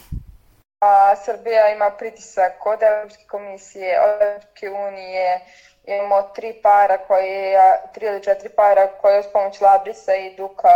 A, 0.80 1.16
Srbija 1.24 1.74
ima 1.74 1.90
pritisak 1.98 2.66
od 2.66 2.82
Evropske 2.82 3.24
komisije, 3.30 4.00
od 4.00 4.22
Evropske 4.22 4.70
unije, 4.70 5.40
imamo 5.86 6.22
tri 6.22 6.54
para 6.62 6.98
koje, 6.98 7.58
tri 7.94 8.06
ili 8.06 8.22
četiri 8.22 8.48
para 8.48 8.86
koje 9.00 9.22
s 9.22 9.32
pomoć 9.32 9.60
Labrisa 9.60 10.14
idu 10.14 10.48
ka 10.48 10.68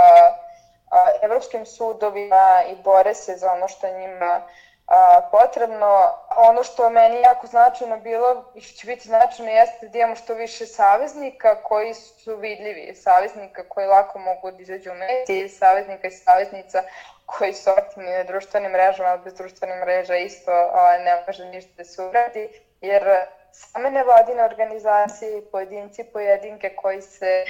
evropskim 1.22 1.66
sudovima 1.66 2.62
i 2.68 2.74
bore 2.82 3.14
se 3.14 3.36
za 3.36 3.52
ono 3.52 3.68
što 3.68 3.88
njima 3.88 4.40
a, 4.86 5.20
potrebno. 5.30 6.12
Ono 6.36 6.62
što 6.62 6.90
meni 6.90 7.20
jako 7.20 7.46
značajno 7.46 7.96
bilo 7.96 8.44
i 8.54 8.60
će 8.60 8.86
biti 8.86 9.08
značajno 9.08 9.52
jeste 9.52 9.88
da 9.88 9.98
imamo 9.98 10.14
što 10.14 10.34
više 10.34 10.66
saveznika 10.66 11.62
koji 11.62 11.94
su 11.94 12.36
vidljivi, 12.36 12.94
saveznika 12.94 13.68
koji 13.68 13.86
lako 13.86 14.18
mogu 14.18 14.50
da 14.50 14.62
izađu 14.62 14.90
u 14.90 14.94
mediji, 14.94 15.48
saveznika 15.48 16.06
i 16.08 16.10
saveznica 16.10 16.82
koji 17.26 17.52
su 17.52 17.70
aktivni 17.70 18.10
na 18.10 18.22
društvenim 18.24 18.70
mrežama, 18.70 19.08
ali 19.08 19.20
bez 19.24 19.34
društvenih 19.34 19.76
mreža 19.76 20.16
isto 20.16 20.52
a, 20.52 20.98
ne 20.98 21.24
može 21.26 21.44
ništa 21.44 21.72
da 21.76 21.84
se 21.84 22.02
uradi, 22.02 22.48
jer 22.80 23.04
same 23.52 23.90
nevladine 23.90 24.44
organizacije 24.44 25.38
i 25.38 25.50
pojedinci 25.52 26.04
pojedinke 26.04 26.74
koji 26.76 27.02
se 27.02 27.44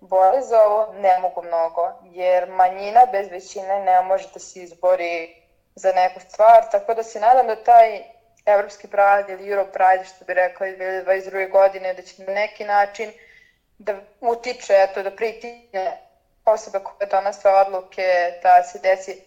bore 0.00 0.40
za 0.40 0.62
ovo 0.62 0.92
ne 0.92 1.18
mogu 1.18 1.42
mnogo, 1.42 1.92
jer 2.02 2.46
manjina 2.46 3.06
bez 3.12 3.28
većine 3.28 3.80
ne 3.80 4.00
može 4.02 4.28
da 4.34 4.40
se 4.40 4.62
izbori 4.62 5.36
za 5.74 5.92
neku 5.92 6.20
stvar, 6.20 6.64
tako 6.70 6.94
da 6.94 7.02
se 7.02 7.20
nadam 7.20 7.46
da 7.46 7.56
taj 7.56 8.02
Evropski 8.46 8.88
Pride 8.88 9.32
ili 9.32 9.50
Euro 9.50 9.64
Pride, 9.64 10.04
što 10.04 10.24
bi 10.24 10.34
rekla 10.34 10.66
2022. 10.66 11.50
godine, 11.50 11.94
da 11.94 12.02
će 12.02 12.22
na 12.22 12.32
neki 12.32 12.64
način 12.64 13.12
da 13.78 13.94
utiče, 14.20 14.74
eto, 14.88 15.02
da 15.02 15.10
pritigne 15.10 15.98
osobe 16.44 16.78
koje 16.78 17.08
donose 17.08 17.48
odluke 17.48 18.32
da 18.42 18.62
se 18.62 18.78
desi 18.78 19.22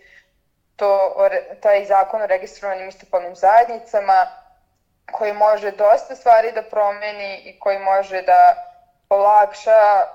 to, 0.75 1.13
taj 1.61 1.85
zakon 1.85 2.21
o 2.21 2.25
registrovanim 2.25 2.89
istopolnim 2.89 3.35
zajednicama, 3.35 4.27
koji 5.11 5.33
može 5.33 5.71
dosta 5.71 6.15
stvari 6.15 6.51
da 6.51 6.61
promeni 6.61 7.41
i 7.45 7.59
koji 7.59 7.79
može 7.79 8.21
da 8.21 8.55
olakša 9.09 10.05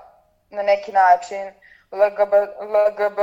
na 0.51 0.63
neki 0.63 0.91
način 0.91 1.43
LGB, 1.91 2.33
LGB 2.61 3.19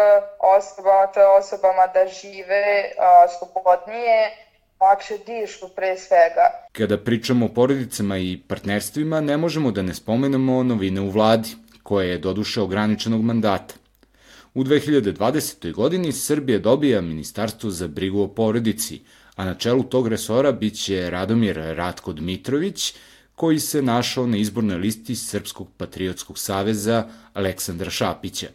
osoba, 0.59 1.07
te 1.15 1.21
osobama 1.39 1.87
da 1.95 2.07
žive 2.21 2.93
a, 2.99 3.27
slobodnije, 3.39 4.31
lakše 4.81 5.19
dišu 5.19 5.69
pre 5.77 5.97
svega. 5.97 6.47
Kada 6.73 6.99
pričamo 6.99 7.47
o 7.47 7.49
porodicama 7.49 8.19
i 8.19 8.41
partnerstvima, 8.49 9.21
ne 9.21 9.37
možemo 9.37 9.71
da 9.71 9.83
ne 9.83 9.95
spomenemo 9.95 10.63
novine 10.63 11.01
u 11.01 11.11
vladi, 11.11 11.49
koje 11.83 12.09
je 12.09 12.19
doduše 12.19 12.61
ograničenog 12.61 13.23
mandata. 13.23 13.75
U 14.55 14.65
2020. 14.65 15.73
godini 15.73 16.13
Srbija 16.13 16.59
dobija 16.59 17.01
Ministarstvo 17.01 17.71
za 17.71 17.89
brigu 17.89 18.23
o 18.23 18.29
porodici, 18.29 19.01
a 19.37 19.45
na 19.45 19.55
čelu 19.55 19.83
tog 19.83 20.09
resora 20.09 20.53
biće 20.53 21.11
Radomir 21.11 21.57
Ratko 21.57 22.13
Dmitrović, 22.13 22.95
koji 23.37 23.61
se 23.61 23.83
našao 23.83 24.27
na 24.27 24.37
izbornoj 24.37 24.77
listi 24.77 25.17
Srpskog 25.17 25.69
patriotskog 25.77 26.39
saveza 26.39 27.09
Aleksandra 27.33 27.91
Šapića. 27.91 28.47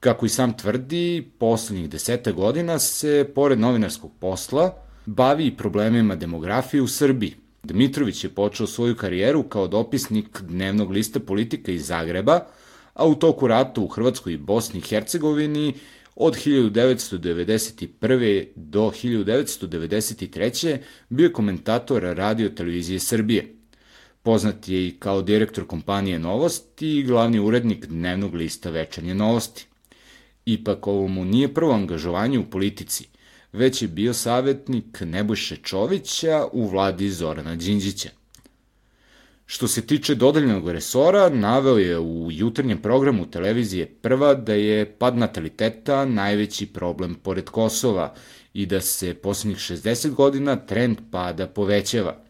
Kako 0.00 0.26
i 0.26 0.28
sam 0.28 0.56
tvrdi, 0.56 1.30
poslednjih 1.38 1.90
deseta 1.90 2.32
godina 2.32 2.78
se, 2.78 3.32
pored 3.34 3.58
novinarskog 3.58 4.12
posla, 4.20 4.74
bavi 5.06 5.46
i 5.46 5.56
problemima 5.56 6.16
demografije 6.16 6.82
u 6.82 6.88
Srbiji. 6.88 7.34
Dmitrović 7.62 8.24
je 8.24 8.30
počeo 8.30 8.66
svoju 8.66 8.96
karijeru 8.96 9.42
kao 9.42 9.68
dopisnik 9.68 10.40
dnevnog 10.40 10.90
lista 10.90 11.20
politika 11.20 11.72
iz 11.72 11.86
Zagreba, 11.86 12.46
a 12.94 13.06
u 13.06 13.14
toku 13.14 13.46
rata 13.46 13.80
u 13.80 13.88
Hrvatskoj 13.88 14.32
i 14.32 14.36
Bosni 14.36 14.78
i 14.78 14.82
Hercegovini 14.82 15.74
od 16.16 16.34
1991. 16.34 18.46
do 18.56 18.80
1993. 18.80 20.78
bio 21.08 21.24
je 21.24 21.32
komentator 21.32 22.02
radio 22.02 22.48
televizije 22.48 22.98
Srbije. 22.98 23.59
Poznat 24.22 24.68
je 24.68 24.86
i 24.86 24.96
kao 24.98 25.22
direktor 25.22 25.66
kompanije 25.66 26.18
Novosti 26.18 26.98
i 26.98 27.02
glavni 27.02 27.38
urednik 27.38 27.86
dnevnog 27.86 28.34
lista 28.34 28.70
Večernje 28.70 29.14
novosti. 29.14 29.66
Ipak 30.44 30.86
ovo 30.86 31.08
mu 31.08 31.24
nije 31.24 31.54
prvo 31.54 31.72
angažovanje 31.72 32.38
u 32.38 32.50
politici, 32.50 33.08
već 33.52 33.82
je 33.82 33.88
bio 33.88 34.14
savjetnik 34.14 35.00
Nebojše 35.00 35.56
Čovića 35.56 36.46
u 36.52 36.68
vladi 36.68 37.10
Zorana 37.10 37.56
Đinđića. 37.56 38.08
Što 39.46 39.68
se 39.68 39.86
tiče 39.86 40.14
dodeljenog 40.14 40.70
resora, 40.70 41.28
naveo 41.28 41.78
je 41.78 41.98
u 41.98 42.28
jutarnjem 42.30 42.78
programu 42.78 43.26
televizije 43.30 43.86
Prva 43.86 44.34
da 44.34 44.54
je 44.54 44.92
pad 44.98 45.16
nataliteta 45.16 46.04
najveći 46.04 46.66
problem 46.66 47.14
pored 47.14 47.44
Kosova 47.44 48.14
i 48.54 48.66
da 48.66 48.80
se 48.80 49.14
poslednjih 49.14 49.58
60 49.58 50.10
godina 50.10 50.56
trend 50.56 50.98
pada 51.10 51.46
povećava– 51.46 52.16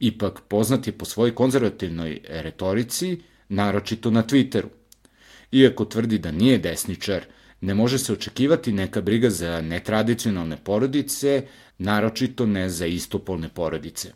Ipak 0.00 0.40
poznat 0.48 0.86
je 0.86 0.92
po 0.92 1.04
svojoj 1.04 1.34
konzervativnoj 1.34 2.20
retorici, 2.28 3.18
naročito 3.48 4.10
na 4.10 4.22
Twitteru. 4.22 4.68
Iako 5.52 5.84
tvrdi 5.84 6.18
da 6.18 6.30
nije 6.30 6.58
desničar, 6.58 7.24
ne 7.60 7.74
može 7.74 7.98
se 7.98 8.12
očekivati 8.12 8.72
neka 8.72 9.00
briga 9.00 9.30
za 9.30 9.60
netradicionalne 9.60 10.56
porodice, 10.64 11.42
naročito 11.78 12.46
ne 12.46 12.68
za 12.68 12.86
istopolne 12.86 13.48
porodice. 13.48 14.12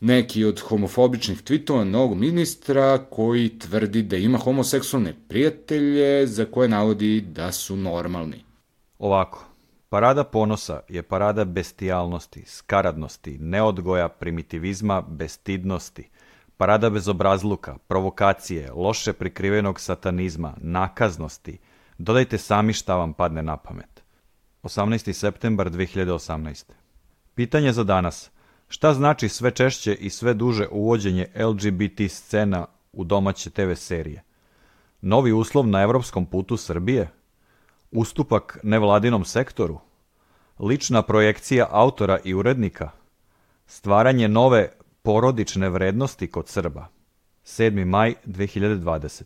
Neki 0.00 0.44
od 0.44 0.60
homofobičnih 0.60 1.42
tweetova 1.42 1.84
novog 1.84 2.18
ministra 2.18 2.98
koji 3.10 3.58
tvrdi 3.58 4.02
da 4.02 4.16
ima 4.16 4.38
homoseksualne 4.38 5.14
prijatelje 5.28 6.26
za 6.26 6.44
koje 6.44 6.68
navodi 6.68 7.20
da 7.20 7.52
su 7.52 7.76
normalni. 7.76 8.44
Ovako, 8.98 9.44
Parada 9.96 10.24
ponosa 10.24 10.80
je 10.88 11.02
parada 11.02 11.44
bestijalnosti, 11.44 12.42
skaradnosti, 12.46 13.38
neodgoja, 13.38 14.08
primitivizma, 14.08 15.00
bestidnosti, 15.00 16.08
parada 16.56 16.90
bezobrazluka, 16.90 17.76
provokacije, 17.88 18.72
loše 18.72 19.12
prikrivenog 19.12 19.80
satanizma, 19.80 20.54
nakaznosti. 20.56 21.58
Dodajte 21.98 22.38
sami 22.38 22.72
šta 22.72 22.96
vam 22.96 23.12
padne 23.12 23.42
na 23.42 23.56
pamet. 23.56 24.02
18. 24.62 25.12
septembar 25.12 25.70
2018. 25.70 26.64
Pitanje 27.34 27.72
za 27.72 27.84
danas. 27.84 28.30
Šta 28.68 28.94
znači 28.94 29.28
sve 29.28 29.50
češće 29.50 29.94
i 29.94 30.10
sve 30.10 30.34
duže 30.34 30.66
uvođenje 30.70 31.26
LGBT 31.34 32.10
scena 32.10 32.66
u 32.92 33.04
domaće 33.04 33.50
TV 33.50 33.72
serije? 33.74 34.22
Novi 35.00 35.32
uslov 35.32 35.66
na 35.66 35.82
evropskom 35.82 36.26
putu 36.26 36.56
Srbije? 36.56 37.08
Ustupak 37.90 38.58
nevladinom 38.62 39.24
sektoru? 39.24 39.85
Lična 40.58 41.02
projekcija 41.02 41.66
autora 41.70 42.18
i 42.24 42.34
urednika? 42.34 42.90
Stvaranje 43.66 44.28
nove 44.28 44.68
porodične 45.02 45.68
vrednosti 45.68 46.26
kod 46.26 46.48
Srba? 46.48 46.88
7. 47.44 47.84
maj 47.84 48.14
2020. 48.26 49.22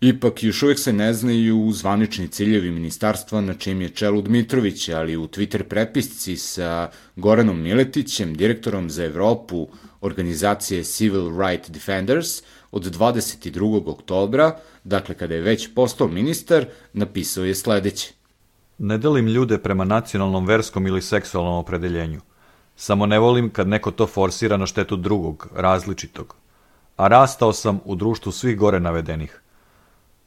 Ipak 0.00 0.42
još 0.42 0.62
uvek 0.62 0.78
se 0.78 0.92
ne 0.92 1.14
znaju 1.14 1.72
zvanični 1.72 2.28
ciljevi 2.28 2.70
ministarstva 2.70 3.40
na 3.40 3.54
čem 3.54 3.80
je 3.80 3.88
čelu 3.88 4.22
Dmitrović, 4.22 4.88
ali 4.88 5.16
u 5.16 5.28
Twitter 5.28 5.62
prepisci 5.62 6.36
sa 6.36 6.90
Goranom 7.16 7.62
Miletićem, 7.62 8.34
direktorom 8.34 8.90
za 8.90 9.04
Evropu 9.04 9.68
organizacije 10.00 10.84
Civil 10.84 11.40
Right 11.40 11.70
Defenders, 11.70 12.42
od 12.70 12.98
22. 12.98 13.82
oktobra, 13.86 14.58
dakle 14.84 15.14
kada 15.14 15.34
je 15.34 15.40
već 15.40 15.74
postao 15.74 16.08
ministar, 16.08 16.66
napisao 16.92 17.44
je 17.44 17.54
sledeće. 17.54 18.16
Ne 18.78 18.98
delim 18.98 19.26
ljude 19.26 19.58
prema 19.58 19.84
nacionalnom, 19.84 20.46
verskom 20.46 20.86
ili 20.86 21.02
seksualnom 21.02 21.54
opredeljenju. 21.54 22.20
Samo 22.76 23.06
ne 23.06 23.18
volim 23.18 23.50
kad 23.50 23.68
neko 23.68 23.90
to 23.90 24.06
forsira 24.06 24.56
na 24.56 24.66
štetu 24.66 24.96
drugog, 24.96 25.48
različitog. 25.54 26.34
A 26.96 27.08
rastao 27.08 27.52
sam 27.52 27.80
u 27.84 27.94
društvu 27.94 28.32
svih 28.32 28.58
gore 28.58 28.80
navedenih. 28.80 29.40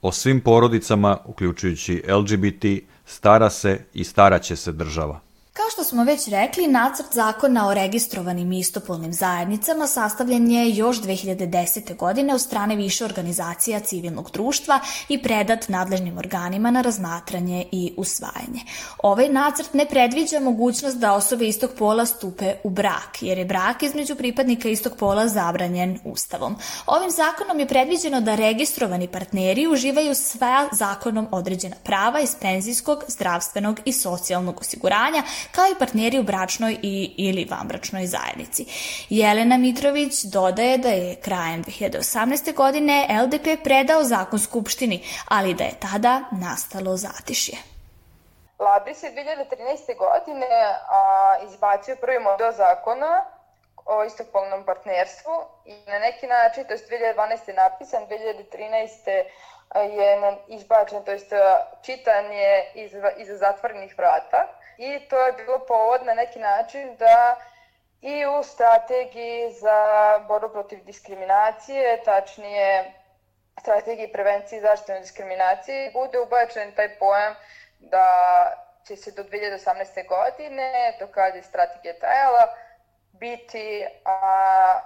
O 0.01 0.11
svim 0.11 0.41
porodicama, 0.41 1.17
uključujući 1.25 2.03
LGBT, 2.07 2.65
stara 3.05 3.49
se 3.49 3.79
i 3.93 4.03
staraće 4.03 4.55
se 4.55 4.71
država. 4.71 5.19
Kao 5.59 5.69
što 5.69 5.83
smo 5.83 6.03
već 6.03 6.27
rekli, 6.27 6.67
nacrt 6.67 7.13
zakona 7.13 7.67
o 7.67 7.73
registrovanim 7.73 8.51
istopolnim 8.51 9.13
zajednicama 9.13 9.87
sastavljen 9.87 10.51
je 10.51 10.75
još 10.75 11.01
2010. 11.01 11.95
godine 11.95 12.33
od 12.33 12.41
strane 12.41 12.75
više 12.75 13.05
organizacija 13.05 13.79
civilnog 13.79 14.31
društva 14.31 14.79
i 15.09 15.21
predat 15.21 15.69
nadležnim 15.69 16.17
organima 16.17 16.71
na 16.71 16.81
razmatranje 16.81 17.65
i 17.71 17.93
usvajanje. 17.97 18.59
Ovaj 19.03 19.29
nacrt 19.29 19.73
ne 19.73 19.85
predviđa 19.85 20.39
mogućnost 20.39 20.97
da 20.97 21.13
osobe 21.13 21.47
istog 21.47 21.71
pola 21.77 22.05
stupe 22.05 22.55
u 22.63 22.69
brak, 22.69 23.17
jer 23.21 23.37
je 23.37 23.45
brak 23.45 23.83
između 23.83 24.15
pripadnika 24.15 24.69
istog 24.69 24.93
pola 24.99 25.27
zabranjen 25.27 25.99
ustavom. 26.05 26.55
Ovim 26.85 27.11
zakonom 27.11 27.59
je 27.59 27.67
predviđeno 27.67 28.21
da 28.21 28.35
registrovani 28.35 29.07
partneri 29.07 29.67
uživaju 29.67 30.15
sva 30.15 30.69
zakonom 30.71 31.27
određena 31.31 31.75
prava 31.83 32.19
iz 32.19 32.35
penzijskog, 32.41 33.03
zdravstvenog 33.07 33.79
i 33.85 33.93
socijalnog 33.93 34.59
osiguranja, 34.61 35.23
kao 35.51 35.65
i 35.67 35.79
partneri 35.79 36.19
u 36.19 36.23
bračnoj 36.23 36.77
i 36.81 37.13
ili 37.17 37.47
vanbračnoj 37.49 38.05
zajednici. 38.05 38.65
Jelena 39.09 39.57
Mitrović 39.57 40.23
dodaje 40.23 40.77
da 40.77 40.89
je 40.89 41.15
krajem 41.15 41.63
2018. 41.63 42.53
godine 42.53 43.07
LDP 43.23 43.63
predao 43.63 44.03
zakon 44.03 44.39
Skupštini, 44.39 45.03
ali 45.27 45.53
da 45.53 45.63
je 45.63 45.79
tada 45.79 46.21
nastalo 46.31 46.97
zatišje. 46.97 47.57
Labris 48.59 49.03
je 49.03 49.11
2013. 49.11 49.97
godine 49.97 50.47
a, 50.89 51.35
izbacio 51.47 51.95
prvi 51.95 52.19
model 52.19 52.51
zakona 52.51 53.25
o 53.85 54.03
istopolnom 54.03 54.65
partnerstvu 54.65 55.31
i 55.65 55.73
na 55.87 55.99
neki 55.99 56.27
način, 56.27 56.63
to 56.63 56.73
je 56.73 56.79
2012. 56.79 57.55
napisan, 57.55 58.03
2013 58.07 59.23
je 59.75 60.37
izbačen, 60.47 61.03
to 61.03 61.11
je 61.11 61.19
čitan 61.81 62.25
je 62.31 62.71
iz, 62.75 62.91
iza 63.17 63.37
zatvorenih 63.37 63.97
vrata 63.97 64.58
i 64.79 65.07
to 65.09 65.25
je 65.25 65.31
bilo 65.33 65.59
povod 65.67 66.05
na 66.05 66.13
neki 66.13 66.39
način 66.39 66.95
da 66.95 67.37
i 68.01 68.25
u 68.25 68.43
strategiji 68.43 69.51
za 69.51 69.79
borbu 70.27 70.49
protiv 70.49 70.83
diskriminacije, 70.83 72.03
tačnije 72.03 72.93
strategiji 73.61 74.11
prevencije 74.11 74.59
i 74.59 74.61
zaštite 74.61 74.99
diskriminacije, 74.99 75.91
bude 75.91 76.19
ubačen 76.19 76.71
taj 76.75 76.97
pojam 76.99 77.35
da 77.79 78.05
će 78.87 78.95
se 78.95 79.11
do 79.11 79.23
2018. 79.23 80.07
godine, 80.07 80.95
do 80.99 81.07
kada 81.07 81.37
je 81.37 81.43
strategija 81.43 81.93
tajala, 81.99 82.55
biti 83.11 83.87
a, 84.05 84.79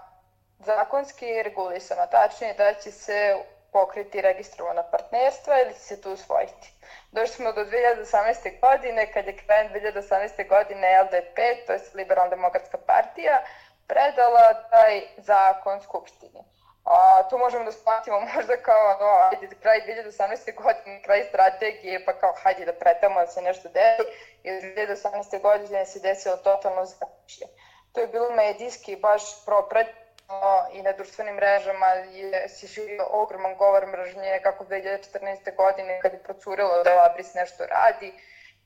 zakonski 0.59 1.43
regulisano, 1.43 2.07
tačnije 2.07 2.53
da 2.53 2.73
će 2.73 2.91
se 2.91 3.37
pokriti 3.71 4.21
registrovana 4.21 4.83
partnerstva 4.83 5.61
ili 5.61 5.73
će 5.73 5.79
se 5.79 6.01
to 6.01 6.11
usvojiti. 6.11 6.73
Došli 7.13 7.35
smo 7.35 7.51
do 7.51 7.61
2018. 7.65 8.59
godine, 8.61 9.11
kad 9.13 9.25
je 9.27 9.37
krajem 9.37 9.71
2018. 9.73 10.47
godine 10.47 11.01
LDP, 11.03 11.37
to 11.65 11.73
je 11.73 11.79
Liberalna 11.93 12.29
demokratska 12.29 12.77
partija, 12.77 13.43
predala 13.87 14.53
taj 14.69 15.01
zakon 15.17 15.81
Skupštini. 15.81 16.43
A, 16.85 17.23
to 17.29 17.37
možemo 17.37 17.63
da 17.65 17.71
shvatimo 17.71 18.19
možda 18.35 18.57
kao, 18.57 18.97
no, 18.99 19.11
ajde, 19.31 19.55
kraj 19.61 19.79
2018. 19.79 20.55
godine, 20.63 21.01
kraj 21.01 21.23
strategije, 21.23 22.05
pa 22.05 22.13
kao, 22.13 22.33
hajde 22.43 22.65
da 22.65 22.73
pretamo 22.73 23.19
da 23.19 23.27
se 23.27 23.41
nešto 23.41 23.69
desi, 23.69 24.03
i 24.43 24.49
2018. 24.49 25.41
godine 25.41 25.85
se 25.85 25.99
desilo 25.99 26.37
totalno 26.37 26.85
zatišje. 26.85 27.47
To 27.91 28.01
je 28.01 28.07
bilo 28.07 28.31
medijski 28.31 28.95
baš 28.95 29.45
propred, 29.45 29.87
i 30.71 30.81
na 30.81 30.91
društvenim 30.91 31.35
mrežama 31.35 31.87
je 31.87 32.49
se 32.49 32.67
širio 32.67 33.05
ogroman 33.09 33.55
govor 33.55 33.87
mržnje 33.87 34.39
kako 34.43 34.63
2014. 34.63 35.55
godine 35.55 35.99
kad 36.01 36.13
je 36.13 36.23
procurilo 36.23 36.83
da 36.83 36.95
Labris 36.95 37.33
nešto 37.33 37.65
radi, 37.65 38.13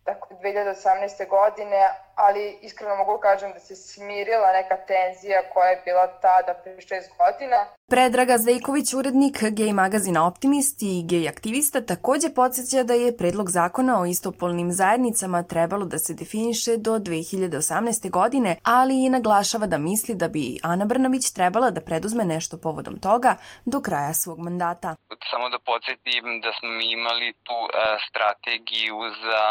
tako 0.03 0.33
2018. 0.33 1.27
godine, 1.27 1.89
ali 2.25 2.57
iskreno 2.61 2.95
mogu 2.95 3.19
kažem 3.21 3.51
da 3.53 3.59
se 3.59 3.75
smirila 3.75 4.49
neka 4.59 4.77
tenzija 4.91 5.39
koja 5.53 5.69
je 5.69 5.81
bila 5.85 6.07
tada 6.07 6.53
pre 6.63 6.81
šest 6.81 7.09
godina. 7.17 7.59
Predraga 7.89 8.37
Zdejković, 8.37 8.93
urednik 8.93 9.37
gej 9.57 9.73
magazina 9.73 10.27
Optimist 10.27 10.81
i 10.81 11.03
gej 11.09 11.27
aktivista, 11.29 11.85
takođe 11.85 12.29
podsjeća 12.35 12.83
da 12.83 12.93
je 12.93 13.17
predlog 13.17 13.49
zakona 13.49 14.01
o 14.01 14.05
istopolnim 14.05 14.71
zajednicama 14.71 15.43
trebalo 15.43 15.85
da 15.85 15.97
se 15.97 16.13
definiše 16.13 16.77
do 16.77 16.91
2018. 16.91 18.09
godine, 18.09 18.57
ali 18.63 19.05
i 19.05 19.09
naglašava 19.09 19.65
da 19.67 19.77
misli 19.77 20.15
da 20.15 20.27
bi 20.27 20.59
Ana 20.63 20.85
Brnabić 20.85 21.31
trebala 21.31 21.69
da 21.71 21.81
preduzme 21.81 22.23
nešto 22.25 22.57
povodom 22.57 22.99
toga 22.99 23.35
do 23.65 23.81
kraja 23.81 24.13
svog 24.13 24.39
mandata. 24.39 24.95
Samo 25.31 25.49
da 25.49 25.59
podsjetim 25.59 26.25
da 26.43 26.51
smo 26.59 26.69
imali 26.97 27.33
tu 27.45 27.57
uh, 27.63 27.69
strategiju 28.09 28.97
za 29.23 29.41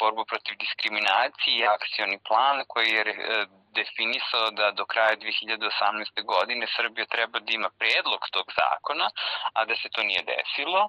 borbu 0.00 0.24
protiv 0.30 0.54
diskriminacije 0.64 1.52
i 1.56 1.66
akcioni 1.76 2.13
akcioni 2.14 2.18
plan 2.28 2.64
koji 2.68 2.88
je 2.88 3.00
e, 3.00 3.46
definisao 3.74 4.50
da 4.50 4.70
do 4.70 4.84
kraja 4.86 5.16
2018. 5.16 6.24
godine 6.24 6.66
Srbija 6.76 7.06
treba 7.06 7.38
da 7.38 7.50
ima 7.52 7.70
predlog 7.78 8.20
tog 8.32 8.46
zakona, 8.60 9.10
a 9.52 9.64
da 9.64 9.74
se 9.76 9.88
to 9.94 10.02
nije 10.02 10.22
desilo, 10.22 10.88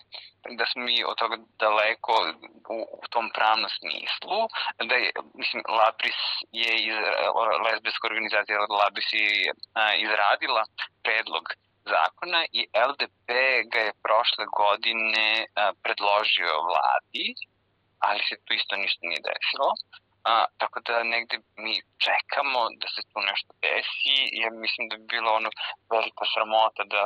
da 0.59 0.65
smo 0.65 0.81
mi 0.83 1.03
od 1.03 1.17
toga 1.17 1.37
daleko 1.59 2.13
u, 2.69 2.77
u 3.03 3.07
tom 3.09 3.29
pravnom 3.35 3.69
smislu, 3.79 4.39
da 4.89 4.95
je, 4.95 5.11
mislim, 5.41 5.63
Labris 5.79 6.21
je, 6.51 6.71
iz, 6.89 6.95
lesbijska 7.65 8.07
organizacija 8.07 8.57
Labris 8.81 9.09
je 9.13 9.53
izradila 10.05 10.63
predlog 11.03 11.45
zakona 11.93 12.41
i 12.51 12.61
LDP 12.89 13.29
ga 13.73 13.79
je 13.87 13.97
prošle 14.05 14.45
godine 14.61 15.27
predložio 15.83 16.53
vladi, 16.69 17.27
ali 18.07 18.19
se 18.27 18.35
tu 18.45 18.53
isto 18.53 18.75
ništa 18.75 19.01
nije 19.09 19.27
desilo. 19.31 19.69
A, 20.31 20.45
tako 20.57 20.79
da 20.87 21.03
negde 21.03 21.37
mi 21.63 21.73
čekamo 22.05 22.59
da 22.81 22.87
se 22.95 23.01
tu 23.09 23.17
nešto 23.29 23.51
desi, 23.65 24.17
jer 24.41 24.51
mislim 24.63 24.83
da 24.89 24.95
bi 24.97 25.05
bilo 25.15 25.29
ono 25.39 25.49
velika 25.93 26.23
sramota 26.33 26.83
da 26.93 27.03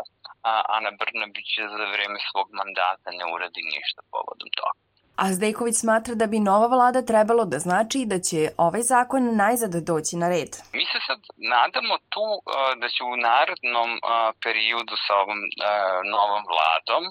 a, 0.51 0.53
Ana 0.75 0.91
Brnabić 0.99 1.49
za 1.73 1.86
vreme 1.93 2.19
svog 2.29 2.47
mandata 2.60 3.10
ne 3.19 3.25
uradi 3.34 3.62
ništa 3.73 4.01
povodom 4.12 4.49
toga. 4.60 4.88
A 5.23 5.25
Zdejković 5.34 5.75
smatra 5.75 6.13
da 6.15 6.25
bi 6.27 6.39
nova 6.39 6.67
vlada 6.75 7.01
trebalo 7.12 7.43
da 7.45 7.58
znači 7.60 7.99
da 8.12 8.17
će 8.27 8.39
ovaj 8.65 8.84
zakon 8.93 9.23
najzad 9.43 9.73
doći 9.91 10.13
na 10.21 10.27
red. 10.34 10.51
Mi 10.79 10.86
se 10.91 10.99
sad 11.08 11.19
nadamo 11.55 11.95
tu 12.13 12.27
uh, 12.38 12.41
da 12.82 12.88
će 12.93 13.01
u 13.03 13.15
narodnom 13.29 13.89
uh, 13.97 14.01
periodu 14.43 14.95
sa 15.05 15.13
ovom 15.23 15.41
uh, 15.47 15.99
novom 16.15 16.43
vladom 16.51 17.03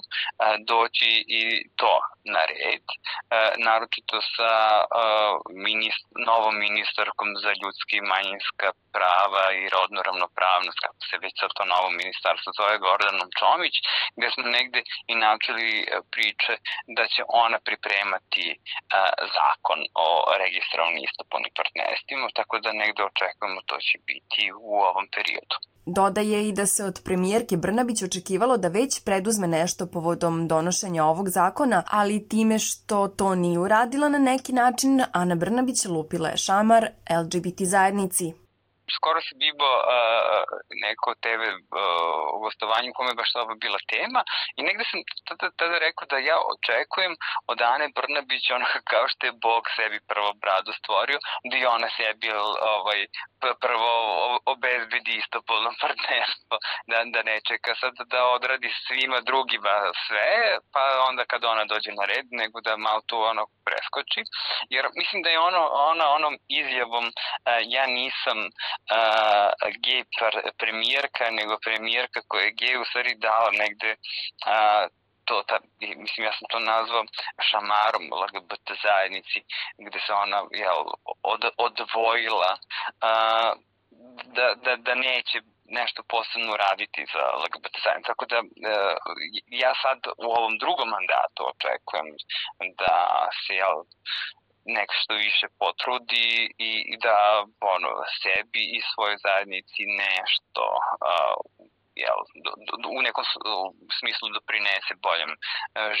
doći 0.71 1.09
i 1.39 1.41
to 1.79 1.93
na 2.33 2.43
red, 2.53 2.85
naročito 3.67 4.17
sa 4.35 4.53
minist, 5.67 6.03
novom 6.29 6.55
ministarkom 6.65 7.29
za 7.43 7.51
ljudski 7.61 7.95
i 7.97 8.07
manjinska 8.13 8.67
prava 8.95 9.45
i 9.61 9.69
rodnu 9.75 9.99
ravnopravnost, 10.07 10.79
kako 10.85 11.01
se 11.09 11.15
već 11.23 11.33
sad 11.41 11.49
to 11.57 11.63
novo 11.73 11.89
ministarstvo 12.01 12.49
zove 12.59 12.75
Gordanom 12.85 13.29
Čomić, 13.39 13.75
gde 14.17 14.27
smo 14.33 14.43
negde 14.57 14.79
i 15.11 15.13
načeli 15.25 15.69
priče 16.13 16.53
da 16.97 17.03
će 17.13 17.21
ona 17.43 17.59
pripremati 17.99 18.59
zakon 19.35 19.79
o 20.05 20.07
registrovanim 20.43 21.03
istopolnim 21.09 21.51
partnerstvima, 21.59 22.27
tako 22.39 22.55
da 22.59 22.71
negde 22.71 23.01
očekujemo 23.11 23.59
to 23.69 23.75
će 23.87 23.97
biti 24.09 24.43
u 24.67 24.73
ovom 24.89 25.05
periodu. 25.15 25.55
Dodaje 25.85 26.47
i 26.47 26.51
da 26.51 26.65
se 26.65 26.83
od 26.83 27.01
premijerke 27.05 27.57
Brnabić 27.57 28.03
očekivalo 28.03 28.57
da 28.57 28.67
već 28.67 28.91
preduzme 29.05 29.47
nešto 29.47 29.87
povodom 29.93 30.47
donošenja 30.47 31.05
ovog 31.05 31.29
zakona, 31.29 31.83
ali 31.99 32.27
time 32.29 32.59
što 32.59 33.07
to 33.07 33.35
nije 33.35 33.59
uradila 33.59 34.09
na 34.09 34.19
neki 34.19 34.53
način, 34.53 35.03
Ana 35.13 35.35
Brnabić 35.35 35.85
lupila 35.85 36.29
je 36.29 36.37
šamar 36.37 36.83
LGBT 37.21 37.59
zajednici 37.61 38.33
skoro 38.97 39.19
se 39.21 39.33
bibo 39.43 39.69
uh, 39.77 40.43
neko 40.85 41.09
TV 41.23 41.41
uh, 41.51 42.41
gostovanje 42.43 42.89
u 42.89 42.97
kome 42.97 43.13
baš 43.19 43.29
to 43.31 43.45
bila 43.65 43.79
tema 43.93 44.21
i 44.57 44.59
negde 44.67 44.83
sam 44.91 44.99
tada, 45.27 45.47
tada 45.59 45.75
rekao 45.87 46.05
da 46.11 46.17
ja 46.17 46.37
očekujem 46.53 47.13
od 47.51 47.59
Ane 47.73 47.87
Brnabić 47.95 48.45
onaka 48.57 48.79
kao 48.93 49.05
što 49.11 49.21
je 49.25 49.39
Bog 49.47 49.63
sebi 49.75 49.99
prvo 50.11 50.31
bradu 50.43 50.71
stvorio, 50.79 51.19
da 51.49 51.55
i 51.57 51.65
ona 51.75 51.89
sebi 51.97 52.27
ovaj, 52.75 52.99
prvo 53.65 53.91
obezbedi 54.53 55.13
istopolno 55.21 55.71
partnerstvo, 55.81 56.55
da, 56.89 56.97
da 57.13 57.19
ne 57.29 57.35
čeka 57.49 57.71
sad 57.81 57.93
da 58.13 58.19
odradi 58.37 58.69
svima 58.87 59.19
drugima 59.29 59.75
sve, 60.07 60.31
pa 60.73 60.83
onda 61.09 61.23
kad 61.31 61.41
ona 61.45 61.65
dođe 61.65 61.91
na 61.99 62.05
red, 62.11 62.25
nego 62.41 62.61
da 62.61 62.77
malo 62.77 63.01
tu 63.09 63.17
ono 63.31 63.43
preskoči, 63.65 64.21
jer 64.69 64.83
mislim 64.99 65.19
da 65.23 65.29
je 65.29 65.39
ono, 65.39 65.61
ona 65.91 66.05
onom 66.17 66.35
izjavom 66.59 67.05
uh, 67.05 67.59
ja 67.75 67.85
nisam 67.87 68.37
uh, 68.97 69.51
gej 69.85 70.03
premijerka, 70.57 71.29
nego 71.31 71.57
premijerka 71.65 72.21
koja 72.27 72.43
je 72.43 72.57
gej 72.59 72.77
u 72.77 72.85
stvari 72.85 73.15
dala 73.15 73.51
negde 73.51 73.91
uh, 73.91 74.83
to, 75.29 75.43
ta, 75.47 75.57
mislim, 75.79 76.25
ja 76.25 76.33
sam 76.37 76.45
to 76.49 76.59
nazvao 76.59 77.03
šamarom 77.49 78.05
LGBT 78.21 78.67
zajednici, 78.85 79.39
gde 79.85 79.99
se 80.05 80.13
ona 80.13 80.39
jel, 80.63 80.79
od, 81.33 81.43
odvojila 81.67 82.51
uh, 83.07 83.51
da, 84.35 84.47
da, 84.63 84.75
da 84.75 84.93
neće 84.95 85.37
nešto 85.79 86.03
posebno 86.13 86.53
raditi 86.65 87.01
za 87.13 87.23
LGBT 87.41 87.75
zajednicu. 87.83 88.11
Tako 88.11 88.25
da 88.25 88.39
uh, 88.39 88.95
ja 89.63 89.73
sad 89.83 89.99
u 90.25 90.27
ovom 90.39 90.57
drugom 90.63 90.89
mandatu 90.95 91.41
očekujem 91.53 92.07
da 92.81 92.95
se 93.41 93.53
jel, 93.61 93.75
nek 94.77 94.89
što 94.99 95.13
više 95.27 95.47
potrudi 95.61 96.29
i, 96.69 96.71
i 96.93 96.95
da 97.05 97.17
ono, 97.75 97.91
sebi 98.21 98.63
i 98.75 98.87
svojoj 98.91 99.17
zajednici 99.25 99.81
nešto 100.03 100.63
uh, 100.75 101.35
jel, 102.03 102.19
do, 102.45 102.51
do, 102.81 102.87
u 102.97 103.01
nekom 103.07 103.25
smislu 103.99 104.25
doprinese 104.37 104.93
boljem 105.07 105.31
uh, 105.33 105.39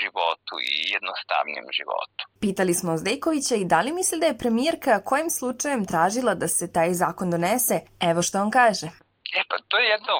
životu 0.01 0.53
i 0.71 0.73
jednostavnijem 0.95 1.67
životu. 1.79 2.21
Pitali 2.45 2.73
smo 2.79 2.97
Zdejkovića 3.01 3.55
i 3.55 3.69
da 3.71 3.79
li 3.81 3.97
misli 3.99 4.21
da 4.21 4.27
je 4.27 4.41
premijerka 4.43 5.03
kojim 5.09 5.29
slučajem 5.39 5.81
tražila 5.91 6.33
da 6.41 6.47
se 6.47 6.73
taj 6.75 6.89
zakon 7.01 7.27
donese? 7.33 7.75
Evo 8.09 8.19
što 8.27 8.35
on 8.45 8.51
kaže. 8.59 8.87
E 9.39 9.41
pa 9.49 9.55
to 9.69 9.75
je 9.77 9.87
jedno 9.95 10.15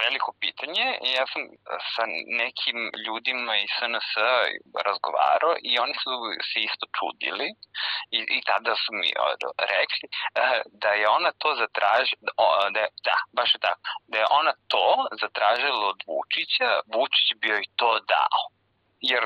veliko 0.00 0.30
pitanje. 0.40 0.86
Ja 1.16 1.24
sam 1.32 1.42
sa 1.94 2.04
nekim 2.42 2.78
ljudima 3.06 3.56
iz 3.56 3.70
SNS 3.78 4.10
razgovarao 4.86 5.54
i 5.70 5.78
oni 5.84 5.94
su 6.02 6.10
se 6.48 6.58
isto 6.68 6.86
čudili 6.98 7.48
i, 8.16 8.18
i 8.36 8.38
tada 8.50 8.74
su 8.82 8.90
mi 9.00 9.10
rekli 9.76 10.06
eh, 10.10 10.60
da 10.82 10.90
je 11.00 11.08
ona 11.08 11.30
to 11.42 11.50
zatražila, 11.62 12.20
da, 12.74 12.80
je, 12.80 12.88
da, 13.06 13.16
baš 13.36 13.54
je 13.54 13.60
tako, 13.66 13.80
da 14.10 14.18
je 14.18 14.26
ona 14.40 14.52
to 14.72 14.88
zatražila 15.22 15.84
od 15.92 16.00
Vučića, 16.08 16.70
Vučić 16.94 17.28
bio 17.42 17.56
i 17.58 17.70
to 17.76 17.90
dao 18.14 18.42
jer 19.10 19.22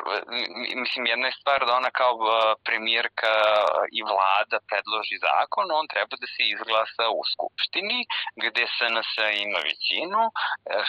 mislim 0.83 1.07
jedna 1.13 1.27
je 1.29 1.39
stvar 1.41 1.61
da 1.67 1.77
ona 1.81 1.91
kao 2.01 2.15
premijerka 2.67 3.35
i 3.99 4.01
vlada 4.11 4.59
predloži 4.69 5.17
zakon, 5.29 5.67
on 5.79 5.87
treba 5.93 6.15
da 6.23 6.29
se 6.35 6.43
izglasa 6.55 7.05
u 7.19 7.21
skupštini 7.33 7.99
gde 8.45 8.63
SNS 8.77 9.13
ima 9.47 9.61
većinu, 9.71 10.23
e, 10.29 10.33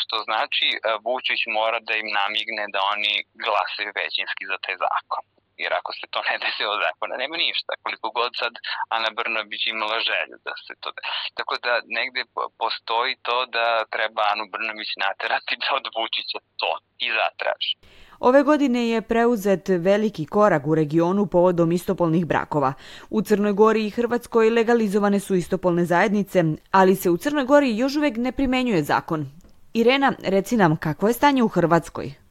što 0.02 0.16
znači 0.28 0.68
e, 0.76 0.78
Vučić 1.06 1.42
mora 1.58 1.80
da 1.88 1.94
im 2.02 2.10
namigne 2.20 2.64
da 2.74 2.80
oni 2.94 3.14
glasaju 3.44 3.90
većinski 4.02 4.44
za 4.52 4.58
taj 4.64 4.76
zakon 4.86 5.24
jer 5.64 5.72
ako 5.80 5.92
se 6.00 6.06
to 6.14 6.20
ne 6.30 6.36
desi 6.44 6.64
od 6.74 6.80
zakona, 6.86 7.14
nema 7.24 7.36
ništa. 7.46 7.72
Koliko 7.84 8.08
god 8.20 8.32
sad 8.42 8.54
Ana 8.96 9.10
Brnabić 9.18 9.62
imala 9.68 9.98
želju 10.10 10.36
da 10.48 10.54
se 10.66 10.74
to 10.82 10.90
desi. 10.98 11.28
Tako 11.38 11.54
da 11.66 11.74
negde 12.00 12.22
postoji 12.64 13.12
to 13.28 13.38
da 13.56 13.68
treba 13.96 14.22
Anu 14.34 14.46
Brnabić 14.54 14.90
naterati 15.06 15.54
da 15.62 15.70
od 15.80 15.86
Vučića 15.96 16.40
to 16.62 16.72
i 17.06 17.08
zatraži. 17.18 17.74
Ove 18.20 18.44
godine 18.44 18.90
je 18.90 19.02
preuzet 19.02 19.66
veliki 19.90 20.26
korak 20.26 20.68
u 20.68 20.76
regionu 20.76 21.26
povodom 21.26 21.72
istopolnih 21.72 22.26
brakova. 22.26 22.74
U 23.10 23.22
Crnoj 23.22 23.54
Gori 23.54 23.86
i 23.86 23.90
Hrvatskoj 23.90 24.50
legalizovane 24.50 25.20
su 25.20 25.36
istopolne 25.36 25.86
zajednice, 25.86 26.44
ali 26.72 26.96
se 26.96 27.10
u 27.10 27.18
Crnoj 27.18 27.46
Gori 27.46 27.78
još 27.78 27.96
uvek 27.96 28.18
ne 28.18 28.32
primenjuje 28.32 28.84
zakon. 28.84 29.26
Irena, 29.74 30.14
reci 30.24 30.58
nam 30.58 30.78
kakvo 30.78 31.08
je 31.08 31.14
stanje 31.14 31.44
u 31.44 31.48
Hrvatskoj? 31.48 32.27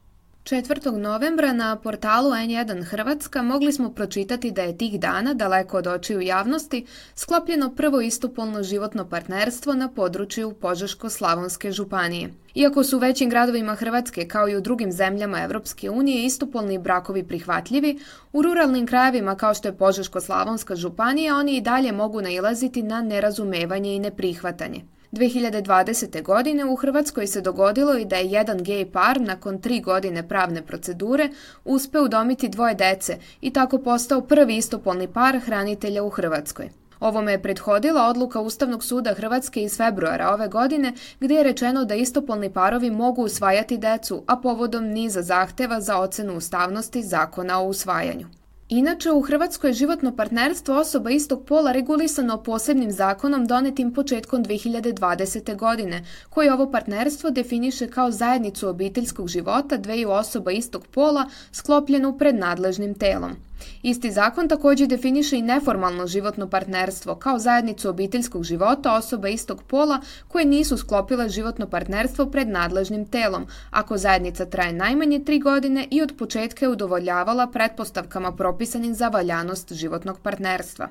4. 0.46 0.96
novembra 0.96 1.52
na 1.52 1.76
portalu 1.76 2.30
N1 2.30 2.84
Hrvatska 2.84 3.42
mogli 3.42 3.72
smo 3.72 3.90
pročitati 3.90 4.50
da 4.50 4.62
je 4.62 4.78
tih 4.78 5.00
dana, 5.00 5.34
daleko 5.34 5.78
od 5.78 5.86
očiju 5.86 6.20
javnosti, 6.20 6.86
sklopljeno 7.14 7.74
prvo 7.74 8.00
istopolno 8.00 8.62
životno 8.62 9.08
partnerstvo 9.08 9.74
na 9.74 9.88
području 9.88 10.54
Požeško-Slavonske 10.60 11.70
županije. 11.70 12.30
Iako 12.54 12.84
su 12.84 12.96
u 12.96 13.00
većim 13.00 13.30
gradovima 13.30 13.74
Hrvatske, 13.74 14.28
kao 14.28 14.48
i 14.48 14.56
u 14.56 14.60
drugim 14.60 14.92
zemljama 14.92 15.42
Evropske 15.42 15.90
unije, 15.90 16.24
istopolni 16.24 16.78
brakovi 16.78 17.22
prihvatljivi, 17.22 17.98
u 18.32 18.42
ruralnim 18.42 18.86
krajevima 18.86 19.36
kao 19.36 19.54
što 19.54 19.68
je 19.68 19.76
Požeško-Slavonska 19.76 20.76
županija, 20.76 21.36
oni 21.36 21.56
i 21.56 21.60
dalje 21.60 21.92
mogu 21.92 22.20
nailaziti 22.20 22.82
na 22.82 23.02
nerazumevanje 23.02 23.96
i 23.96 23.98
neprihvatanje. 23.98 24.82
2020. 25.16 26.22
godine 26.22 26.64
u 26.64 26.76
Hrvatskoj 26.76 27.26
se 27.26 27.40
dogodilo 27.40 27.98
i 27.98 28.04
da 28.04 28.16
je 28.16 28.30
jedan 28.30 28.62
gej 28.62 28.90
par 28.92 29.20
nakon 29.20 29.60
tri 29.60 29.80
godine 29.80 30.28
pravne 30.28 30.62
procedure 30.62 31.28
uspeo 31.64 32.04
udomiti 32.04 32.48
dvoje 32.48 32.74
dece 32.74 33.18
i 33.40 33.52
tako 33.52 33.78
postao 33.78 34.20
prvi 34.20 34.56
istopolni 34.56 35.08
par 35.08 35.38
hranitelja 35.38 36.02
u 36.02 36.10
Hrvatskoj. 36.10 36.70
Ovome 37.00 37.32
je 37.32 37.42
prethodila 37.42 38.08
odluka 38.08 38.40
Ustavnog 38.40 38.84
suda 38.84 39.14
Hrvatske 39.14 39.62
iz 39.62 39.76
februara 39.76 40.30
ove 40.30 40.48
godine 40.48 40.92
gdje 41.20 41.34
je 41.34 41.42
rečeno 41.42 41.84
da 41.84 41.94
istopolni 41.94 42.52
parovi 42.52 42.90
mogu 42.90 43.22
usvajati 43.22 43.78
decu, 43.78 44.24
a 44.26 44.36
povodom 44.36 44.84
niza 44.84 45.22
zahteva 45.22 45.80
za 45.80 45.98
ocenu 45.98 46.36
ustavnosti 46.36 47.02
zakona 47.02 47.60
o 47.60 47.68
usvajanju. 47.68 48.26
Inače, 48.68 49.12
u 49.12 49.20
Hrvatskoj 49.20 49.70
je 49.70 49.74
životno 49.74 50.16
partnerstvo 50.16 50.78
osoba 50.78 51.10
istog 51.10 51.44
pola 51.44 51.72
regulisano 51.72 52.42
posebnim 52.42 52.92
zakonom 52.92 53.46
donetim 53.46 53.94
početkom 53.94 54.44
2020. 54.44 55.56
godine, 55.56 56.04
koji 56.30 56.48
ovo 56.48 56.70
partnerstvo 56.70 57.30
definiše 57.30 57.88
kao 57.88 58.10
zajednicu 58.10 58.68
obiteljskog 58.68 59.28
života 59.28 59.76
dveju 59.76 60.10
osoba 60.10 60.50
istog 60.50 60.86
pola 60.86 61.28
sklopljenu 61.52 62.18
pred 62.18 62.34
nadležnim 62.34 62.94
telom. 62.94 63.36
Isti 63.82 64.10
zakon 64.12 64.48
također 64.48 64.88
definiše 64.88 65.38
i 65.38 65.42
neformalno 65.42 66.06
životno 66.06 66.48
partnerstvo 66.48 67.14
kao 67.14 67.38
zajednicu 67.38 67.88
obiteljskog 67.88 68.44
života 68.44 68.94
osoba 68.94 69.28
istog 69.28 69.62
pola 69.62 70.00
koje 70.28 70.44
nisu 70.44 70.76
sklopile 70.76 71.28
životno 71.28 71.66
partnerstvo 71.66 72.26
pred 72.26 72.48
nadležnim 72.48 73.06
telom, 73.06 73.46
ako 73.70 73.98
zajednica 73.98 74.46
traje 74.46 74.72
najmanje 74.72 75.18
tri 75.24 75.38
godine 75.38 75.86
i 75.90 76.02
od 76.02 76.14
početka 76.18 76.64
je 76.64 76.70
udovoljavala 76.70 77.46
pretpostavkama 77.46 78.32
propisanim 78.32 78.94
za 78.94 79.08
valjanost 79.08 79.72
životnog 79.72 80.20
partnerstva. 80.20 80.88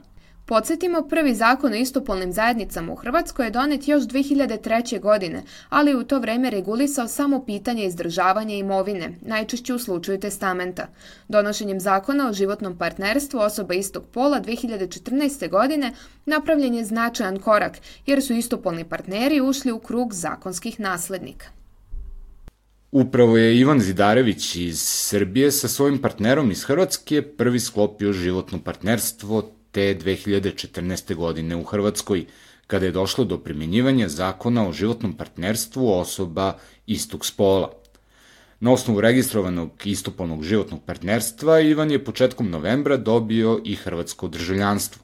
Podsjetimo, 0.48 1.08
prvi 1.08 1.36
zakon 1.36 1.74
o 1.74 1.76
istopolnim 1.76 2.34
zajednicama 2.34 2.94
u 2.94 2.96
Hrvatskoj 2.96 3.46
je 3.46 3.52
donet 3.52 3.88
još 3.88 4.04
2003. 4.04 5.00
godine, 5.00 5.44
ali 5.70 5.96
u 5.96 6.04
to 6.04 6.20
vreme 6.20 6.50
regulisao 6.50 7.08
samo 7.08 7.46
pitanje 7.46 7.86
izdržavanja 7.86 8.56
imovine, 8.56 9.10
najčešće 9.22 9.74
u 9.74 9.80
slučaju 9.80 10.20
testamenta. 10.20 10.88
Donošenjem 11.28 11.80
zakona 11.80 12.30
o 12.30 12.34
životnom 12.34 12.78
partnerstvu 12.78 13.40
osoba 13.40 13.74
istog 13.74 14.04
pola 14.14 14.42
2014. 14.42 15.50
godine 15.50 15.94
napravljen 16.26 16.76
je 16.76 16.86
značajan 16.86 17.40
korak, 17.40 17.78
jer 18.06 18.24
su 18.24 18.34
istopolni 18.34 18.84
partneri 18.84 19.42
ušli 19.42 19.72
u 19.72 19.80
krug 19.80 20.14
zakonskih 20.14 20.80
naslednika. 20.80 21.46
Upravo 22.92 23.38
je 23.38 23.58
Ivan 23.60 23.80
Zidarević 23.80 24.56
iz 24.56 24.82
Srbije 24.82 25.52
sa 25.52 25.68
svojim 25.68 26.02
partnerom 26.02 26.52
iz 26.52 26.64
Hrvatske 26.64 27.22
prvi 27.22 27.60
sklopio 27.60 28.14
životno 28.14 28.60
partnerstvo 28.60 29.52
te 29.76 29.96
2014. 29.96 31.16
godine 31.16 31.56
u 31.56 31.64
Hrvatskoj, 31.64 32.26
kada 32.68 32.86
je 32.86 32.92
došlo 32.92 33.26
do 33.26 33.38
primjenjivanja 33.38 34.08
zakona 34.10 34.68
o 34.68 34.72
životnom 34.72 35.14
partnerstvu 35.14 35.90
osoba 35.92 36.58
istog 36.88 37.26
spola. 37.26 37.72
Na 38.60 38.72
osnovu 38.72 39.02
registrovanog 39.02 39.72
istopolnog 39.84 40.44
životnog 40.44 40.80
partnerstva, 40.86 41.60
Ivan 41.60 41.92
je 41.92 42.04
početkom 42.04 42.50
novembra 42.50 42.98
dobio 42.98 43.60
i 43.66 43.76
hrvatsko 43.76 44.28
državljanstvo. 44.28 45.04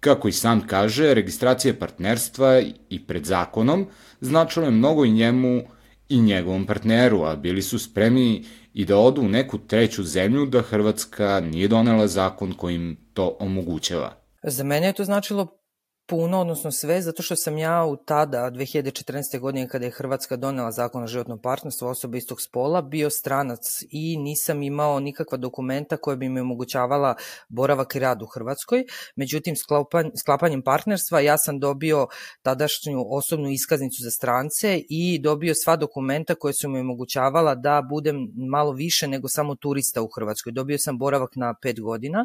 Kako 0.00 0.28
i 0.28 0.32
sam 0.32 0.66
kaže, 0.66 1.14
registracija 1.14 1.74
partnerstva 1.74 2.62
i 2.90 3.02
pred 3.06 3.24
zakonom 3.24 3.86
značilo 4.20 4.64
je 4.64 4.70
mnogo 4.70 5.04
i 5.04 5.12
njemu 5.12 5.62
i 6.08 6.20
njegovom 6.20 6.66
partneru, 6.66 7.22
a 7.22 7.36
bili 7.36 7.62
su 7.62 7.78
spremni 7.78 8.44
i 8.74 8.84
da 8.84 8.98
odu 8.98 9.22
u 9.22 9.28
neku 9.28 9.58
treću 9.58 10.02
zemlju 10.02 10.46
da 10.46 10.62
Hrvatska 10.62 11.40
nije 11.40 11.68
donela 11.68 12.06
zakon 12.06 12.52
kojim 12.52 12.96
to 13.14 13.36
omogućava. 13.40 14.12
Za 14.42 14.64
mene 14.64 14.86
je 14.86 14.92
to 14.92 15.04
značilo 15.04 15.63
puno, 16.06 16.40
odnosno 16.40 16.70
sve, 16.70 17.02
zato 17.02 17.22
što 17.22 17.36
sam 17.36 17.58
ja 17.58 17.84
u 17.84 17.96
tada, 17.96 18.50
2014. 18.50 19.38
godine, 19.38 19.68
kada 19.68 19.84
je 19.84 19.90
Hrvatska 19.90 20.36
donela 20.36 20.72
zakon 20.72 21.02
o 21.02 21.06
životnom 21.06 21.38
partnerstvu 21.42 21.86
osoba 21.88 22.16
istog 22.16 22.40
spola, 22.40 22.82
bio 22.82 23.10
stranac 23.10 23.60
i 23.90 24.16
nisam 24.16 24.62
imao 24.62 25.00
nikakva 25.00 25.38
dokumenta 25.38 25.96
koja 25.96 26.16
bi 26.16 26.28
mi 26.28 26.40
omogućavala 26.40 27.14
boravak 27.48 27.94
i 27.94 27.98
rad 27.98 28.22
u 28.22 28.26
Hrvatskoj. 28.26 28.84
Međutim, 29.16 29.54
sklapanjem 30.20 30.62
partnerstva 30.62 31.20
ja 31.20 31.38
sam 31.38 31.60
dobio 31.60 32.06
tadašnju 32.42 33.04
osobnu 33.08 33.50
iskaznicu 33.50 34.02
za 34.02 34.10
strance 34.10 34.82
i 34.88 35.18
dobio 35.18 35.54
sva 35.64 35.76
dokumenta 35.76 36.34
koje 36.34 36.54
su 36.54 36.68
mi 36.68 36.80
omogućavala 36.80 37.54
da 37.54 37.82
budem 37.90 38.16
malo 38.50 38.72
više 38.72 39.08
nego 39.08 39.28
samo 39.28 39.54
turista 39.54 40.02
u 40.02 40.08
Hrvatskoj. 40.14 40.52
Dobio 40.52 40.78
sam 40.78 40.98
boravak 40.98 41.30
na 41.36 41.54
pet 41.62 41.80
godina, 41.80 42.24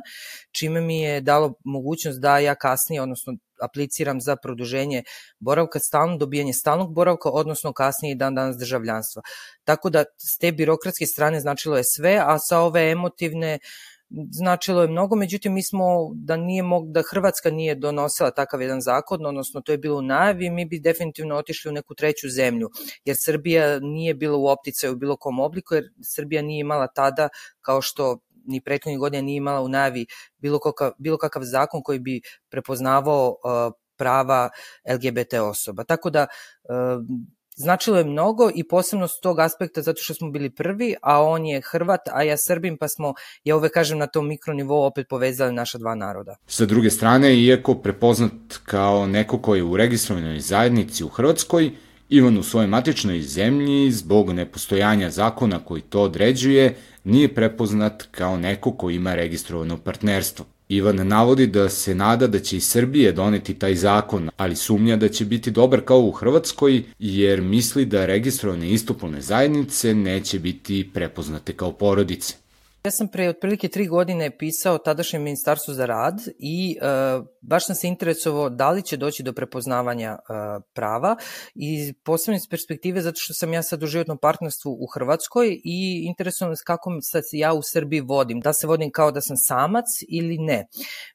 čime 0.51 0.81
mi 0.81 1.01
je 1.01 1.21
dalo 1.21 1.53
mogućnost 1.63 2.19
da 2.21 2.39
ja 2.39 2.55
kasnije, 2.55 3.01
odnosno 3.01 3.33
apliciram 3.61 4.21
za 4.21 4.35
produženje 4.35 5.03
boravka 5.39 5.79
stalno, 5.79 6.17
dobijanje 6.17 6.53
stalnog 6.53 6.93
boravka, 6.93 7.29
odnosno 7.29 7.73
kasnije 7.73 8.15
dan 8.15 8.35
danas 8.35 8.57
državljanstva. 8.57 9.21
Tako 9.63 9.89
da 9.89 10.03
s 10.17 10.37
te 10.37 10.51
birokratske 10.51 11.05
strane 11.05 11.39
značilo 11.39 11.77
je 11.77 11.83
sve, 11.83 12.19
a 12.25 12.39
sa 12.39 12.59
ove 12.59 12.91
emotivne 12.91 13.59
značilo 14.31 14.81
je 14.81 14.87
mnogo, 14.87 15.15
međutim 15.15 15.53
mi 15.53 15.63
smo 15.63 15.85
da 16.13 16.37
nije 16.37 16.63
mog, 16.63 16.91
da 16.91 17.03
Hrvatska 17.11 17.51
nije 17.51 17.75
donosila 17.75 18.31
takav 18.31 18.61
jedan 18.61 18.81
zakon, 18.81 19.25
odnosno 19.25 19.61
to 19.61 19.71
je 19.71 19.77
bilo 19.77 19.97
u 19.97 20.01
najavi, 20.01 20.49
mi 20.49 20.65
bi 20.65 20.79
definitivno 20.79 21.35
otišli 21.35 21.69
u 21.69 21.73
neku 21.73 21.95
treću 21.95 22.29
zemlju, 22.29 22.69
jer 23.05 23.15
Srbija 23.19 23.79
nije 23.79 24.13
bila 24.13 24.37
u 24.37 24.47
opticaju 24.47 24.93
u 24.93 24.95
bilo 24.95 25.17
kom 25.17 25.39
obliku, 25.39 25.75
jer 25.75 25.83
Srbija 26.03 26.41
nije 26.41 26.61
imala 26.61 26.87
tada, 26.87 27.29
kao 27.61 27.81
što 27.81 28.19
ni 28.49 28.61
prethodnih 28.61 28.99
godina 28.99 29.21
nije 29.21 29.37
imala 29.37 29.61
u 29.61 29.67
najavi 29.67 30.05
bilo 30.37 30.59
kakav, 30.59 30.91
bilo 30.97 31.17
kakav 31.17 31.43
zakon 31.43 31.83
koji 31.83 31.99
bi 31.99 32.21
prepoznavao 32.49 33.29
uh, 33.29 33.73
prava 33.97 34.49
LGBT 34.93 35.33
osoba. 35.33 35.83
Tako 35.83 36.09
da 36.09 36.27
uh, 36.63 37.03
značilo 37.59 37.97
je 37.97 38.03
mnogo 38.03 38.49
i 38.55 38.67
posebno 38.67 39.07
s 39.07 39.19
tog 39.19 39.39
aspekta 39.39 39.81
zato 39.81 40.01
što 40.01 40.13
smo 40.13 40.31
bili 40.31 40.49
prvi, 40.49 40.95
a 41.01 41.23
on 41.23 41.45
je 41.45 41.61
Hrvat, 41.71 41.99
a 42.13 42.23
ja 42.23 42.37
Srbim, 42.37 42.77
pa 42.77 42.87
smo, 42.87 43.13
ja 43.43 43.55
uvek 43.55 43.73
kažem, 43.73 43.97
na 43.97 44.07
tom 44.07 44.27
mikronivou 44.27 44.85
opet 44.85 45.07
povezali 45.09 45.53
naša 45.53 45.77
dva 45.77 45.95
naroda. 45.95 46.35
Sa 46.47 46.65
druge 46.65 46.89
strane, 46.89 47.35
iako 47.35 47.75
prepoznat 47.75 48.57
kao 48.63 49.07
neko 49.07 49.41
ko 49.41 49.55
je 49.55 49.63
u 49.63 49.77
registrovanoj 49.77 50.39
zajednici 50.39 51.03
u 51.03 51.09
Hrvatskoj, 51.09 51.71
Ivan 52.09 52.37
u 52.37 52.43
svojoj 52.43 52.67
matičnoj 52.67 53.21
zemlji, 53.21 53.91
zbog 53.91 54.31
nepostojanja 54.31 55.09
zakona 55.09 55.59
koji 55.59 55.81
to 55.81 56.01
određuje, 56.01 56.75
nije 57.03 57.35
prepoznat 57.35 58.07
kao 58.11 58.37
neko 58.37 58.71
ko 58.71 58.89
ima 58.89 59.15
registrovano 59.15 59.77
partnerstvo. 59.77 60.45
Ivan 60.69 61.07
navodi 61.07 61.47
da 61.47 61.69
se 61.69 61.95
nada 61.95 62.27
da 62.27 62.39
će 62.39 62.57
i 62.57 62.59
Srbije 62.59 63.11
doneti 63.11 63.53
taj 63.53 63.75
zakon, 63.75 64.29
ali 64.37 64.55
sumnja 64.55 64.95
da 64.95 65.09
će 65.09 65.25
biti 65.25 65.51
dobar 65.51 65.81
kao 65.81 65.99
u 65.99 66.11
Hrvatskoj, 66.11 66.83
jer 66.99 67.41
misli 67.41 67.85
da 67.85 68.05
registrovane 68.05 68.69
istopolne 68.69 69.21
zajednice 69.21 69.93
neće 69.93 70.39
biti 70.39 70.89
prepoznate 70.93 71.53
kao 71.53 71.71
porodice. 71.71 72.35
Ja 72.83 72.91
sam 72.91 73.07
pre 73.07 73.29
otprilike 73.29 73.67
tri 73.67 73.87
godine 73.87 74.37
pisao 74.37 74.77
tadašnjem 74.77 75.23
ministarstvu 75.23 75.73
za 75.73 75.85
rad 75.85 76.21
i 76.37 76.77
e, 76.81 76.85
baš 77.41 77.65
sam 77.65 77.75
se 77.75 77.87
interesovao 77.87 78.49
da 78.49 78.71
li 78.71 78.81
će 78.81 78.97
doći 78.97 79.23
do 79.23 79.33
prepoznavanja 79.33 80.09
e, 80.09 80.17
prava 80.73 81.15
i 81.55 81.93
posebno 82.03 82.35
iz 82.35 82.47
perspektive 82.49 83.01
zato 83.01 83.17
što 83.19 83.33
sam 83.33 83.53
ja 83.53 83.63
sad 83.63 83.83
u 83.83 83.87
životnom 83.87 84.17
partnerstvu 84.17 84.71
u 84.71 84.87
Hrvatskoj 84.93 85.61
i 85.63 86.05
interesujem 86.07 86.55
se 86.55 86.63
kako 86.65 86.97
sad 87.01 87.23
ja 87.31 87.53
u 87.53 87.61
Srbiji 87.63 88.01
vodim, 88.01 88.39
da 88.39 88.53
se 88.53 88.67
vodim 88.67 88.91
kao 88.91 89.11
da 89.11 89.21
sam 89.21 89.37
samac 89.37 89.85
ili 90.09 90.37
ne. 90.37 90.67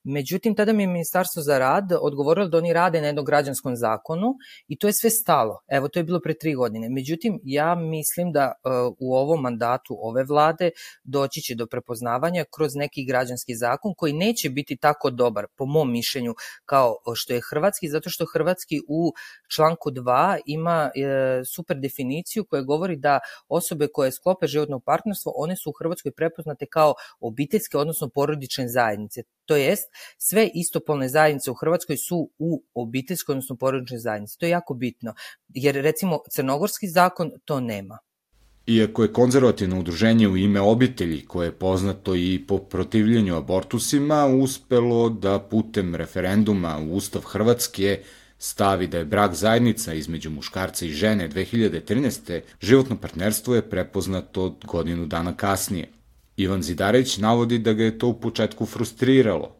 Međutim, 0.02 0.54
tada 0.54 0.72
mi 0.72 0.82
je 0.82 0.86
ministarstvo 0.86 1.42
za 1.42 1.58
rad 1.58 1.92
odgovorilo 2.00 2.48
da 2.48 2.58
oni 2.58 2.72
rade 2.72 3.00
na 3.00 3.06
jednom 3.06 3.24
građanskom 3.24 3.76
zakonu 3.76 4.34
i 4.68 4.78
to 4.78 4.86
je 4.86 4.92
sve 4.92 5.10
stalo. 5.10 5.60
Evo, 5.68 5.88
to 5.88 5.98
je 5.98 6.04
bilo 6.04 6.20
pre 6.20 6.34
tri 6.34 6.54
godine. 6.54 6.88
Međutim, 6.88 7.40
ja 7.44 7.74
mislim 7.74 8.32
da 8.32 8.40
e, 8.40 8.68
u 8.98 9.14
ovom 9.16 9.40
mandatu 9.40 9.96
ove 10.00 10.24
vlade 10.24 10.70
doći 11.04 11.40
će 11.40 11.53
do 11.54 11.66
prepoznavanja 11.66 12.44
kroz 12.54 12.74
neki 12.74 13.04
građanski 13.04 13.54
zakon 13.54 13.94
koji 13.96 14.12
neće 14.12 14.50
biti 14.50 14.76
tako 14.76 15.10
dobar, 15.10 15.46
po 15.56 15.66
mom 15.66 15.92
mišljenju, 15.92 16.34
kao 16.64 16.94
što 17.14 17.32
je 17.32 17.40
hrvatski, 17.50 17.88
zato 17.88 18.10
što 18.10 18.26
hrvatski 18.32 18.80
u 18.88 19.12
članku 19.54 19.90
2 19.90 20.40
ima 20.46 20.90
e, 20.94 21.44
super 21.54 21.76
definiciju 21.80 22.44
koja 22.44 22.62
govori 22.62 22.96
da 22.96 23.18
osobe 23.48 23.88
koje 23.92 24.12
sklope 24.12 24.46
životno 24.46 24.80
partnerstvo, 24.80 25.32
one 25.36 25.56
su 25.56 25.70
u 25.70 25.72
Hrvatskoj 25.78 26.12
prepoznate 26.12 26.66
kao 26.66 26.94
obiteljske, 27.20 27.78
odnosno 27.78 28.08
porodične 28.14 28.68
zajednice. 28.68 29.22
To 29.44 29.56
jest, 29.56 29.84
sve 30.18 30.50
istopolne 30.54 31.08
zajednice 31.08 31.50
u 31.50 31.54
Hrvatskoj 31.54 31.96
su 31.96 32.30
u 32.38 32.62
obiteljskoj, 32.74 33.32
odnosno 33.32 33.56
porodičnoj 33.56 33.98
zajednici. 33.98 34.38
To 34.38 34.46
je 34.46 34.50
jako 34.50 34.74
bitno, 34.74 35.14
jer 35.48 35.74
recimo 35.74 36.18
crnogorski 36.30 36.88
zakon 36.88 37.30
to 37.44 37.60
nema. 37.60 37.98
Iako 38.66 39.02
je 39.02 39.12
konzervativno 39.12 39.80
udruženje 39.80 40.28
u 40.28 40.36
ime 40.36 40.60
obitelji, 40.60 41.24
koje 41.26 41.46
je 41.46 41.52
poznato 41.52 42.14
i 42.14 42.44
po 42.48 42.58
protivljenju 42.58 43.36
abortusima, 43.36 44.26
uspelo 44.26 45.08
da 45.08 45.38
putem 45.38 45.94
referenduma 45.94 46.78
u 46.78 46.94
Ustav 46.94 47.22
Hrvatske 47.22 48.00
stavi 48.38 48.86
da 48.86 48.98
je 48.98 49.04
brak 49.04 49.34
zajednica 49.34 49.94
između 49.94 50.30
muškarca 50.30 50.86
i 50.86 50.92
žene 50.92 51.28
2013. 51.28 52.40
životno 52.60 52.96
partnerstvo 52.96 53.54
je 53.54 53.70
prepoznato 53.70 54.58
godinu 54.64 55.06
dana 55.06 55.36
kasnije. 55.36 55.88
Ivan 56.36 56.62
Zidarević 56.62 57.18
navodi 57.18 57.58
da 57.58 57.72
ga 57.72 57.84
je 57.84 57.98
to 57.98 58.08
u 58.08 58.20
početku 58.20 58.66
frustriralo, 58.66 59.56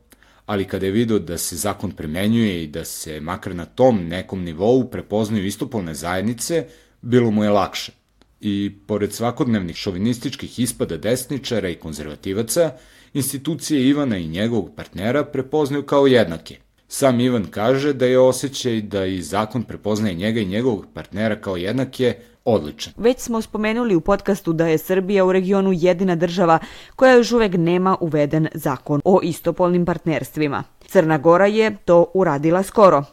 ali 0.47 0.65
kada 0.65 0.87
je 0.87 0.93
vidio 0.93 1.19
da 1.19 1.39
se 1.39 1.57
zakon 1.57 1.91
primenjuje 1.91 2.65
i 2.65 2.67
da 2.67 2.85
se 2.85 3.21
makar 3.21 3.55
na 3.55 3.65
tom 3.65 4.09
nekom 4.09 4.45
nivou 4.45 4.91
prepoznaju 4.91 5.47
istopolne 5.47 5.95
zajednice, 5.95 6.67
bilo 7.03 7.31
mu 7.31 7.45
je 7.45 7.51
lakše 7.51 8.04
i, 8.45 8.73
pored 8.87 9.13
svakodnevnih 9.13 9.77
šovinističkih 9.77 10.59
ispada 10.59 10.97
desničara 10.97 11.69
i 11.69 11.75
konzervativaca, 11.75 12.71
institucije 13.13 13.89
Ivana 13.89 14.19
i 14.19 14.27
njegovog 14.27 14.71
partnera 14.77 15.25
prepoznaju 15.25 15.83
kao 15.83 16.07
jednake. 16.07 16.57
Sam 16.89 17.21
Ivan 17.21 17.47
kaže 17.51 17.93
da 17.93 18.07
je 18.07 18.19
osjećaj 18.19 18.81
da 18.81 19.07
i 19.07 19.23
zakon 19.23 19.63
prepoznaje 19.63 20.15
njega 20.15 20.41
i 20.41 20.47
njegovog 20.47 20.87
partnera 20.95 21.41
kao 21.41 21.57
jednake 21.57 22.15
odličan. 22.45 22.93
Već 22.97 23.19
smo 23.19 23.43
spomenuli 23.43 23.95
u 23.95 24.01
podcastu 24.01 24.53
da 24.53 24.67
je 24.67 24.79
Srbija 24.79 25.25
u 25.25 25.33
regionu 25.33 25.73
jedina 25.73 26.17
država 26.17 26.59
koja 26.97 27.13
još 27.13 27.33
uvek 27.33 27.55
nema 27.55 27.97
uveden 28.01 28.49
zakon 28.55 29.01
o 29.05 29.21
istopolnim 29.23 29.87
partnerstvima. 29.87 30.63
Crna 30.87 31.19
Gora 31.19 31.47
je 31.47 31.77
to 31.85 32.07
uradila 32.15 32.63
skoro. 32.63 33.05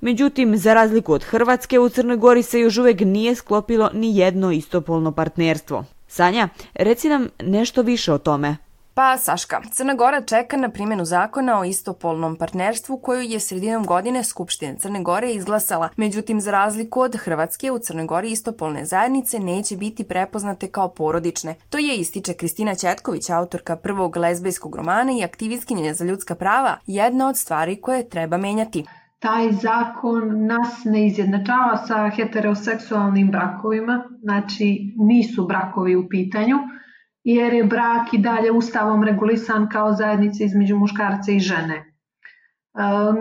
Međutim, 0.00 0.56
za 0.56 0.74
razliku 0.74 1.12
od 1.12 1.24
Hrvatske, 1.24 1.78
u 1.78 1.88
Crnoj 1.88 2.16
Gori 2.16 2.42
se 2.42 2.60
još 2.60 2.78
uvek 2.78 3.00
nije 3.00 3.34
sklopilo 3.34 3.90
ni 3.94 4.16
jedno 4.16 4.52
istopolno 4.52 5.12
partnerstvo. 5.12 5.84
Sanja, 6.08 6.48
reci 6.74 7.08
nam 7.08 7.28
nešto 7.42 7.82
više 7.82 8.12
o 8.12 8.18
tome. 8.18 8.56
Pa, 8.94 9.16
Saška, 9.16 9.60
Crna 9.72 9.94
Gora 9.94 10.20
čeka 10.20 10.56
na 10.56 10.68
primjenu 10.68 11.04
zakona 11.04 11.60
o 11.60 11.64
istopolnom 11.64 12.36
partnerstvu 12.36 12.96
koju 12.96 13.20
je 13.20 13.40
sredinom 13.40 13.84
godine 13.84 14.24
Skupština 14.24 14.74
Crne 14.78 15.02
Gore 15.02 15.30
izglasala. 15.32 15.88
Međutim, 15.96 16.40
za 16.40 16.50
razliku 16.50 17.00
od 17.00 17.16
Hrvatske, 17.16 17.70
u 17.70 17.78
Crnoj 17.78 18.06
Gori 18.06 18.30
istopolne 18.30 18.84
zajednice 18.84 19.38
neće 19.38 19.76
biti 19.76 20.04
prepoznate 20.04 20.68
kao 20.68 20.88
porodične. 20.88 21.54
To 21.68 21.78
je 21.78 21.96
ističe 21.96 22.32
Kristina 22.32 22.74
Ćetković, 22.74 23.30
autorka 23.30 23.76
prvog 23.76 24.16
lezbejskog 24.16 24.76
romana 24.76 25.12
i 25.12 25.24
aktivistkinja 25.24 25.94
za 25.94 26.04
ljudska 26.04 26.34
prava, 26.34 26.76
jedna 26.86 27.28
od 27.28 27.36
stvari 27.36 27.80
koje 27.80 28.08
treba 28.08 28.36
menjati 28.36 28.84
taj 29.20 29.52
zakon 29.52 30.46
nas 30.46 30.84
ne 30.84 31.06
izjednačava 31.06 31.76
sa 31.76 32.10
heteroseksualnim 32.16 33.30
brakovima, 33.30 34.04
znači 34.22 34.94
nisu 34.96 35.46
brakovi 35.46 35.96
u 35.96 36.08
pitanju, 36.08 36.56
jer 37.24 37.52
je 37.52 37.64
brak 37.64 38.14
i 38.14 38.18
dalje 38.18 38.52
ustavom 38.52 39.04
regulisan 39.04 39.68
kao 39.68 39.92
zajednica 39.92 40.44
između 40.44 40.76
muškarca 40.76 41.32
i 41.32 41.38
žene. 41.38 41.74
E, 41.74 41.84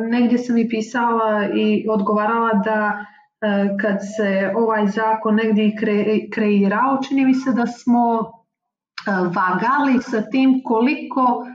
negdje 0.09 0.37
sam 0.37 0.57
i 0.57 0.69
pisala 0.69 1.47
i 1.53 1.85
odgovarala 1.89 2.53
da 2.53 3.05
e, 3.41 3.77
kad 3.81 3.97
se 4.17 4.51
ovaj 4.55 4.87
zakon 4.87 5.35
negdje 5.35 5.75
kreirao, 6.33 6.99
čini 7.07 7.25
mi 7.25 7.33
se 7.33 7.51
da 7.51 7.65
smo 7.65 8.19
e, 8.19 8.25
vagali 9.11 10.01
sa 10.01 10.21
tim 10.21 10.61
koliko 10.65 11.45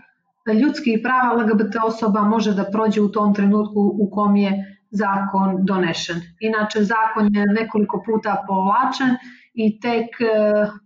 ljudskih 0.62 1.00
prava 1.02 1.42
LGBT 1.42 1.76
osoba 1.84 2.20
može 2.20 2.54
da 2.54 2.70
prođe 2.72 3.00
u 3.00 3.12
tom 3.12 3.34
trenutku 3.34 3.96
u 3.98 4.10
kom 4.10 4.36
je 4.36 4.78
zakon 4.90 5.64
donešen. 5.64 6.20
Inače, 6.40 6.82
zakon 6.82 7.34
je 7.34 7.46
nekoliko 7.46 8.02
puta 8.06 8.44
povlačen 8.48 9.16
i 9.54 9.80
tek 9.80 10.20
e, 10.20 10.26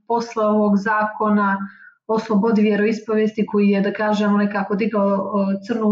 posle 0.06 0.46
ovog 0.46 0.76
zakona 0.76 1.56
o 2.06 2.18
slobodi 2.18 2.62
vjeroispovesti 2.62 3.46
koji 3.46 3.68
je, 3.68 3.80
da 3.80 3.92
kažemo, 3.92 4.38
nekako 4.38 4.74
digao 4.74 5.32
Crnu 5.66 5.88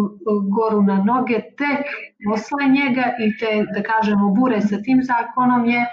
Goru 0.56 0.82
na 0.82 0.96
noge, 1.04 1.40
tek 1.58 1.86
posle 2.30 2.68
njega 2.68 3.12
i 3.26 3.38
te, 3.38 3.64
da 3.74 3.82
kažemo, 3.82 4.30
bure 4.30 4.60
sa 4.60 4.76
tim 4.82 5.02
zakonom 5.02 5.66
je 5.66 5.80
e, 5.80 5.88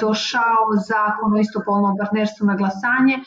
došao 0.00 0.66
zakon 0.88 1.34
o 1.34 1.40
istopolnom 1.40 1.96
partnerstvu 1.98 2.46
na 2.46 2.56
glasanje 2.56 3.18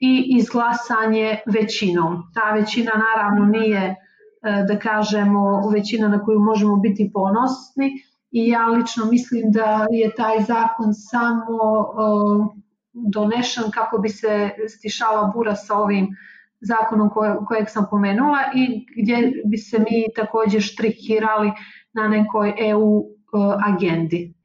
i 0.00 0.36
izglasanje 0.38 1.38
većinom. 1.46 2.22
Ta 2.34 2.52
većina 2.52 2.92
naravno 3.06 3.44
nije, 3.58 3.82
e, 3.86 3.94
da 4.68 4.78
kažemo, 4.78 5.70
većina 5.70 6.08
na 6.08 6.24
koju 6.24 6.40
možemo 6.40 6.76
biti 6.76 7.10
ponosni, 7.14 7.90
i 8.36 8.48
ja 8.48 8.66
lično 8.66 9.04
mislim 9.04 9.42
da 9.52 9.86
je 9.90 10.14
taj 10.14 10.40
zakon 10.40 10.94
samo 10.94 11.86
donešen 12.92 13.70
kako 13.70 13.98
bi 13.98 14.08
se 14.08 14.50
stišala 14.68 15.32
bura 15.34 15.54
sa 15.54 15.74
ovim 15.78 16.08
zakonom 16.60 17.10
koje, 17.10 17.36
kojeg 17.46 17.66
sam 17.70 17.86
pomenula 17.90 18.38
i 18.54 18.86
gdje 19.02 19.32
bi 19.44 19.58
se 19.58 19.78
mi 19.78 20.04
također 20.16 20.62
štrikirali 20.62 21.52
na 21.92 22.08
nekoj 22.08 22.54
EU 22.58 23.04
agendi. 23.66 24.35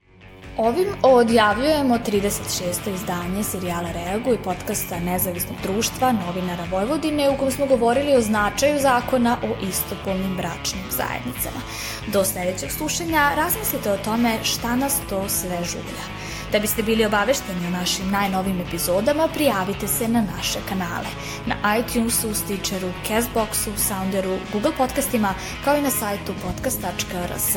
Ovim 0.61 0.87
odjavljujemo 1.03 1.97
36. 1.97 2.93
izdanje 2.95 3.43
serijala 3.43 3.91
Reagu 3.91 4.33
i 4.33 4.43
podcasta 4.43 4.99
Nezavisnog 4.99 5.55
društva 5.63 6.11
novinara 6.11 6.65
Vojvodine 6.71 7.29
u 7.29 7.37
kom 7.37 7.51
smo 7.51 7.65
govorili 7.65 8.15
o 8.15 8.21
značaju 8.21 8.79
zakona 8.79 9.37
o 9.43 9.65
istopolnim 9.69 10.35
bračnim 10.37 10.83
zajednicama. 10.89 11.61
Do 12.07 12.23
sledećeg 12.23 12.71
slušanja 12.71 13.31
razmislite 13.35 13.91
o 13.91 13.97
tome 13.97 14.37
šta 14.43 14.75
nas 14.75 14.97
to 15.09 15.29
sve 15.29 15.63
žulja. 15.63 16.05
Da 16.51 16.59
biste 16.59 16.83
bili 16.83 17.05
obavešteni 17.05 17.67
o 17.67 17.77
našim 17.79 18.11
najnovim 18.11 18.61
epizodama, 18.61 19.27
prijavite 19.33 19.87
se 19.87 20.07
na 20.07 20.21
naše 20.35 20.59
kanale. 20.69 21.09
Na 21.45 21.77
iTunesu, 21.77 22.33
Stitcheru, 22.33 22.91
Castboxu, 23.07 23.77
Sounderu, 23.77 24.37
Google 24.53 24.71
podcastima, 24.77 25.33
kao 25.65 25.77
i 25.77 25.81
na 25.81 25.89
sajtu 25.89 26.33
podcast.rs. 26.45 27.55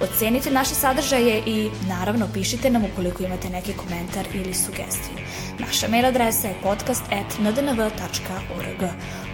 Ocenite 0.00 0.50
naše 0.50 0.74
sadržaje 0.74 1.42
i 1.46 1.70
naravno 1.88 2.28
pišite 2.34 2.70
nam 2.70 2.84
ukoliko 2.84 3.22
imate 3.22 3.48
neki 3.48 3.72
komentar 3.72 4.26
ili 4.34 4.54
sugestiju. 4.54 5.16
Naša 5.58 5.88
mail 5.88 6.06
adresa 6.06 6.48
je 6.48 6.54
podcast.ndnv.org. 6.62 8.82